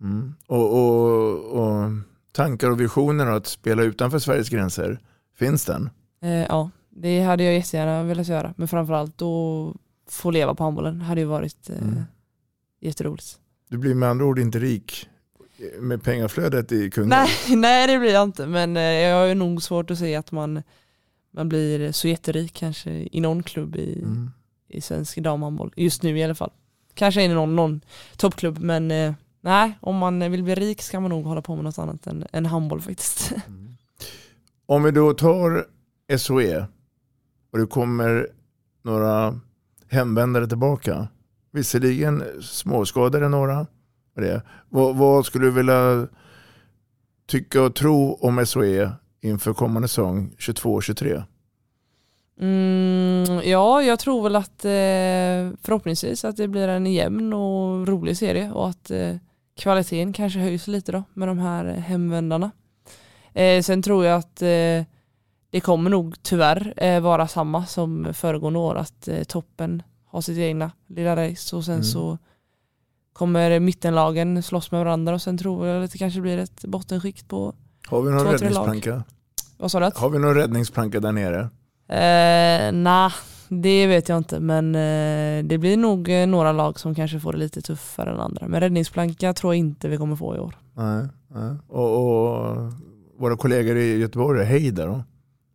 [0.00, 0.34] Mm.
[0.46, 1.90] Och, och, och
[2.34, 4.98] tankar och visioner att spela utanför Sveriges gränser,
[5.38, 5.90] finns den?
[6.22, 8.54] Eh, ja, det hade jag jättegärna velat göra.
[8.56, 9.76] Men framförallt att
[10.08, 12.02] få leva på handbollen hade ju varit eh, Mm.
[12.80, 13.38] jätteroligt.
[13.70, 15.08] Du blir med andra ord inte rik
[15.80, 17.08] med pengaflödet i Kungälv?
[17.10, 18.46] Nej, nej, det blir jag inte.
[18.46, 20.62] Men eh, jag har ju nog svårt att se att man,
[21.32, 24.30] man blir så jätterik kanske i någon klubb i, Mm.
[24.68, 25.72] i svensk damhandboll.
[25.76, 26.50] Just nu i alla fall.
[26.94, 27.80] Kanske i någon, någon
[28.16, 29.12] toppklubb men eh,
[29.44, 32.26] nej, om man vill bli rik ska man nog hålla på med något annat än,
[32.32, 33.32] än handboll faktiskt.
[34.66, 35.66] Om vi då tar
[36.16, 36.66] SOE
[37.52, 38.28] och det kommer
[38.82, 39.40] några
[39.90, 41.08] hemvändare tillbaka,
[41.52, 43.66] visserligen småskadade några,
[44.14, 44.42] det.
[44.68, 46.08] Vad, vad skulle du vilja
[47.26, 48.90] tycka och tro om SOE
[49.20, 51.22] inför kommande säsong 22-23?
[52.40, 58.16] Mm, ja, jag tror väl att eh, förhoppningsvis att det blir en jämn och rolig
[58.16, 59.16] serie och att eh,
[59.56, 62.50] kvaliteten kanske höjs lite då med de här hemvändarna.
[63.32, 64.84] Eh, sen tror jag att eh,
[65.50, 70.38] det kommer nog tyvärr eh, vara samma som föregående år att eh, toppen har sitt
[70.38, 71.84] egna lilla race och sen Mm.
[71.84, 72.18] så
[73.12, 77.28] kommer mittenlagen slåss med varandra och sen tror jag att det kanske blir ett bottenskikt
[77.28, 77.54] på,
[77.86, 79.02] Har vi någon Två, räddningsplanka?
[79.58, 79.90] vad sa du?
[79.94, 81.40] Har vi någon räddningsplanka där nere?
[81.88, 83.10] Eh, Nej,
[83.62, 87.32] det vet jag inte men eh, det blir nog eh, några lag som kanske får
[87.32, 88.48] det lite tuffare än andra.
[88.48, 90.58] Men räddningsplanka tror jag inte vi kommer få i år.
[90.74, 91.06] Nej.
[91.28, 91.56] nej.
[91.68, 92.72] Och, och
[93.18, 95.02] våra kollegor i Göteborg, Heida då?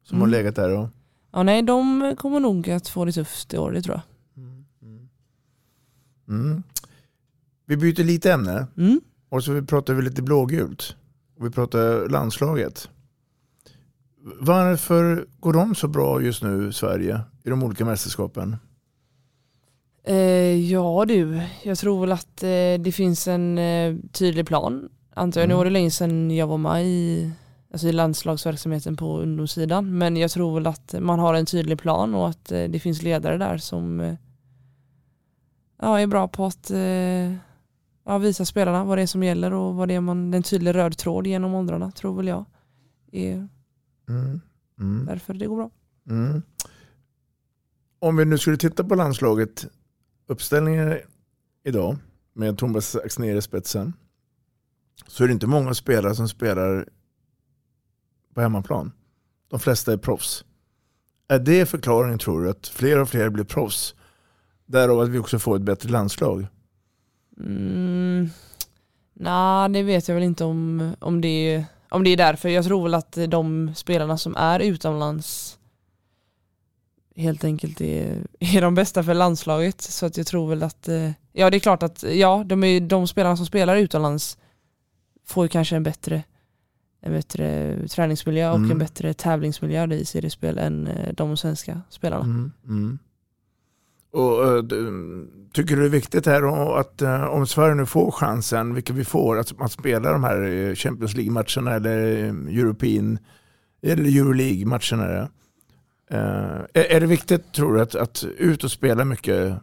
[0.03, 0.39] Som har Mm.
[0.39, 0.87] legat där och
[1.31, 4.01] Ja nej, de kommer nog att få det tufft i år, det tror jag.
[6.29, 6.63] Mm.
[7.65, 8.67] Vi byter lite ämne.
[8.77, 9.01] Mm.
[9.29, 10.95] Och så pratar vi lite blågult.
[11.39, 12.89] Och vi pratar landslaget.
[14.39, 18.55] Varför går de så bra just nu, Sverige, i de olika mästerskapen?
[20.03, 24.89] Eh, ja du, jag tror väl att eh, det finns en eh, tydlig plan.
[25.13, 25.47] Antar jag.
[25.47, 25.57] Nu Mm.
[25.57, 27.31] var det länge sedan jag var med i,
[27.73, 29.97] alltså i landslagsverksamheten på ungdomssidan.
[29.97, 33.37] Men jag tror väl att man har en tydlig plan och att det finns ledare
[33.37, 34.15] där som
[35.81, 36.71] ja, är bra på att
[38.05, 40.75] ja, visa spelarna vad det är som gäller och vad det är man, den tydlig
[40.75, 42.45] röd tråd genom åldrarna tror väl jag.
[43.11, 43.47] Är
[44.09, 44.41] Mm.
[44.79, 45.05] Mm.
[45.05, 45.69] därför det går bra.
[47.99, 49.67] Om vi nu skulle titta på landslaget,
[50.27, 50.97] uppställningen
[51.63, 51.97] idag
[52.33, 53.93] med Thomas Axnér i spetsen,
[55.07, 56.87] så är det inte många spelare som spelar
[58.33, 58.91] på hemmaplan.
[59.49, 60.45] De flesta är proffs.
[61.27, 63.95] Är det förklaringen tror du, att fler och fler blir proffs?
[64.65, 66.47] Därav att vi också får ett bättre landslag.
[67.39, 68.29] Mm.
[69.13, 72.49] Nej, det vet jag väl inte om, om, det, om det är därför.
[72.49, 75.58] Jag tror väl att de spelarna som är utomlands
[77.19, 79.81] helt enkelt är, är de bästa för landslaget.
[79.81, 82.81] Så att jag tror väl att, eh, ja det är klart att ja, de, är,
[82.81, 84.37] de spelarna som spelar utomlands
[85.25, 86.23] får kanske en bättre,
[87.01, 88.71] en bättre träningsmiljö och Mm.
[88.71, 92.23] en bättre tävlingsmiljö i seriespel än eh, de svenska spelarna.
[92.23, 92.99] Mm, mm.
[94.11, 94.63] Och, eh,
[95.53, 99.05] tycker du det är viktigt här att eh, om Sverige nu får chansen, vilket vi
[99.05, 103.19] får, att, att spela de här eh, Champions League-matcherna eller eh, European
[103.81, 105.29] eller Euroleague-matcherna.
[106.09, 106.79] Är det.
[106.79, 109.53] Eh, är, det viktigt tror du att, att ut och spela mycket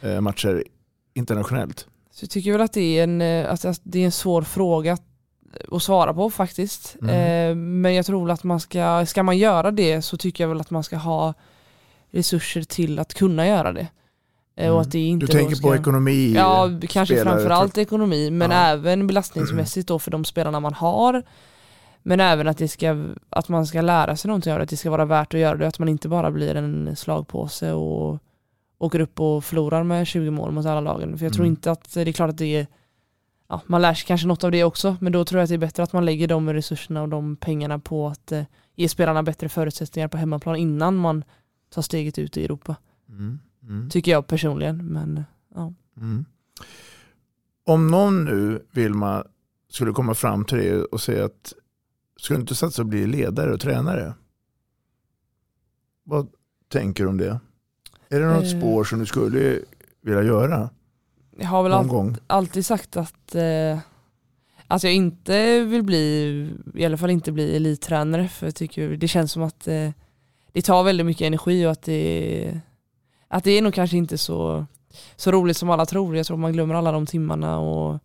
[0.00, 0.64] eh, matcher
[1.14, 1.86] internationellt?
[2.10, 4.42] Så jag tycker väl att det är en, eh, att, att det är en svår
[4.42, 5.02] fråga att,
[5.82, 6.96] svara på faktiskt.
[7.02, 7.80] Mm.
[7.80, 10.70] Men jag tror att man ska, ska man göra det så tycker jag väl att
[10.70, 11.34] man ska ha
[12.10, 13.88] resurser till att kunna göra det.
[14.56, 14.74] Mm.
[14.74, 16.32] Och att det inte Du tänker ska, på ekonomi?
[16.36, 18.56] Ja, kanske spelare, framförallt ekonomi men Ja.
[18.56, 21.22] även belastningsmässigt då för de spelarna man har.
[22.02, 24.76] Men även att, det ska, att man ska lära sig någonting av det, att det
[24.76, 28.18] ska vara värt att göra det, att man inte bara blir en slagpåse och
[28.78, 31.18] åker upp och förlorar med 20 mål mot alla lagen.
[31.18, 31.52] För jag tror Mm.
[31.52, 32.66] inte att, det är klart att det är,
[33.48, 35.54] ja, man lär sig kanske något av det också, men då tror jag att det
[35.54, 38.42] är bättre att man lägger de resurserna och de pengarna på att eh,
[38.76, 41.24] ge spelarna bättre förutsättningar på hemmaplan innan man
[41.74, 42.76] tar steget ut i Europa.
[43.08, 43.38] Mm.
[43.62, 43.90] Mm.
[43.90, 45.24] Tycker jag personligen, men
[45.54, 45.72] ja.
[45.96, 46.24] Mm.
[47.66, 49.24] Om någon nu, Vilma,
[49.70, 51.52] skulle komma fram till dig och säga att
[52.22, 54.14] skulle du inte satsa och bli ledare och tränare?
[56.04, 56.28] Vad
[56.72, 57.40] tänker du om det?
[58.08, 58.58] Är det något Eh.
[58.58, 59.58] spår som du skulle
[60.02, 60.70] vilja göra
[61.38, 62.16] Jag har väl gång?
[62.26, 63.78] alltid sagt att eh,
[64.66, 69.08] alltså jag inte vill bli, i alla fall inte bli elittränare för jag tycker det
[69.08, 69.90] känns som att eh,
[70.52, 72.60] det tar väldigt mycket energi och att det,
[73.28, 74.66] att det är nog kanske inte så,
[75.16, 76.16] så roligt som alla tror.
[76.16, 77.98] Jag tror man glömmer alla de timmarna och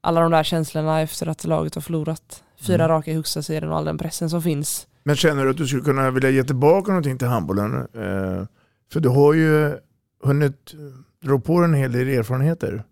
[0.00, 2.88] alla de där känslorna efter att laget har förlorat fyra Mm.
[2.88, 4.86] raka i högsta serien och all den pressen som finns.
[5.02, 7.74] Men känner du att du skulle kunna vilja ge tillbaka någonting till handbollen?
[7.74, 8.46] Eh,
[8.92, 9.78] för du har ju
[10.22, 10.74] hunnit
[11.22, 12.84] dra på en hel del erfarenheter.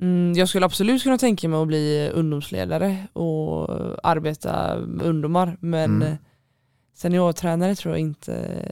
[0.00, 3.68] Mm, jag skulle absolut kunna tänka mig att bli ungdomsledare och
[4.02, 6.16] arbeta med ungdomar men mm.
[6.94, 8.64] seniortränare tror jag inte,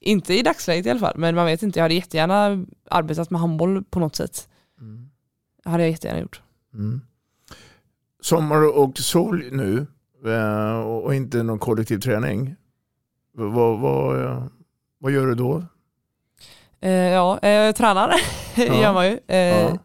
[0.00, 3.40] inte i dagsläget i alla fall, men man vet inte, jag hade jättegärna arbetat med
[3.40, 4.48] handboll på något sätt.
[4.80, 5.10] Mm.
[5.64, 6.42] Det hade jag jättegärna gjort.
[6.74, 7.00] Mm.
[8.20, 9.86] Sommar och sol nu
[10.26, 12.54] eh, och inte någon kollektiv träning.
[13.36, 14.42] Vad, vad,
[14.98, 15.64] vad gör du då?
[16.80, 18.12] Eh, ja, eh, tränar
[18.56, 18.82] Ja.
[18.82, 19.18] gör man ju.
[19.36, 19.78] Ja.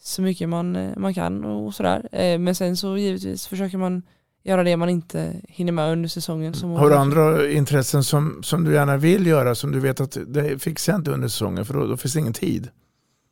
[0.00, 2.38] Så mycket man, man kan och sådär.
[2.38, 4.02] Men sen så givetvis försöker man
[4.44, 6.54] göra det man inte hinner med under säsongen.
[6.54, 10.58] Har du andra intressen som, som du gärna vill göra som du vet att det
[10.58, 12.68] fixar jag inte under säsongen för då, då finns det ingen tid?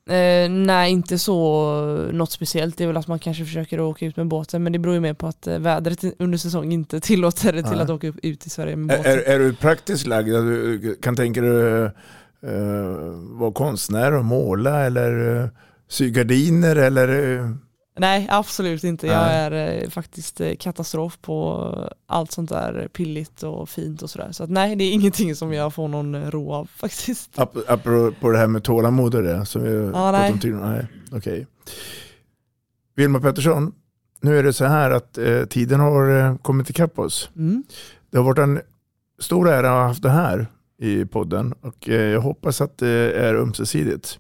[0.09, 1.73] Eh, nej, inte så
[2.13, 2.77] något speciellt.
[2.77, 5.01] Det är väl att man kanske försöker åka ut med båten men det beror ju
[5.01, 7.81] mer på att eh, vädret under säsong inte tillåter det till Nej.
[7.81, 9.13] att åka ut i Sverige med båten.
[9.13, 10.35] är, är du praktiskt lagd?
[10.35, 11.91] Att Du kan tänka dig uh,
[13.39, 15.49] vara konstnär och måla eller uh,
[15.89, 17.09] sy gardiner eller?
[18.01, 19.07] Nej, absolut inte.
[19.07, 19.37] Jag Nej.
[19.37, 21.67] är eh, faktiskt eh, katastrof på
[22.07, 24.33] allt sånt där pilligt och fint och sådär.
[24.33, 27.39] Så att, nej, det är ingenting som jag får någon eh, ro av faktiskt.
[27.39, 30.41] ap- Apropå det här med tålamod och det som vi pratade nej.
[30.41, 30.71] tidigare.
[30.71, 31.47] Nej, okej.
[32.97, 33.73] Vilma Pettersson,
[34.21, 37.31] nu är det så här att eh, tiden har kommit ikapp oss.
[37.37, 37.65] Mm.
[38.11, 38.61] Det har varit en
[39.19, 40.47] stor ära att ha haft det här
[40.83, 44.19] i podden och jag hoppas att det är ömsesidigt.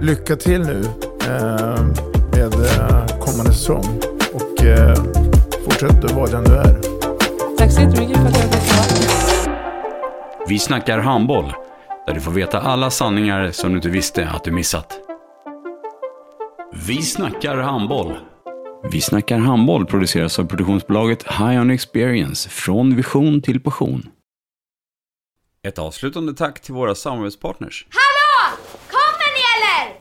[0.00, 0.84] Lycka till nu
[1.28, 1.78] eh,
[2.38, 4.00] med eh, kommande säsong
[4.34, 4.94] och eh,
[5.64, 6.80] fortsätt att vara den du är.
[7.58, 9.56] Tack så jättemycket för att jag fick komma.
[10.48, 11.52] Vi snackar handboll.
[12.06, 14.98] Där du får veta alla sanningar som du inte visste att du missat.
[16.72, 18.18] Vi snackar handboll.
[18.92, 22.48] Vi snackar handboll produceras av produktionsbolaget High On Experience.
[22.48, 24.08] Från vision till passion.
[25.62, 27.86] Ett avslutande tack till våra samarbetspartners.
[27.90, 28.56] Hallå!
[28.90, 29.97] Kommer ni eller?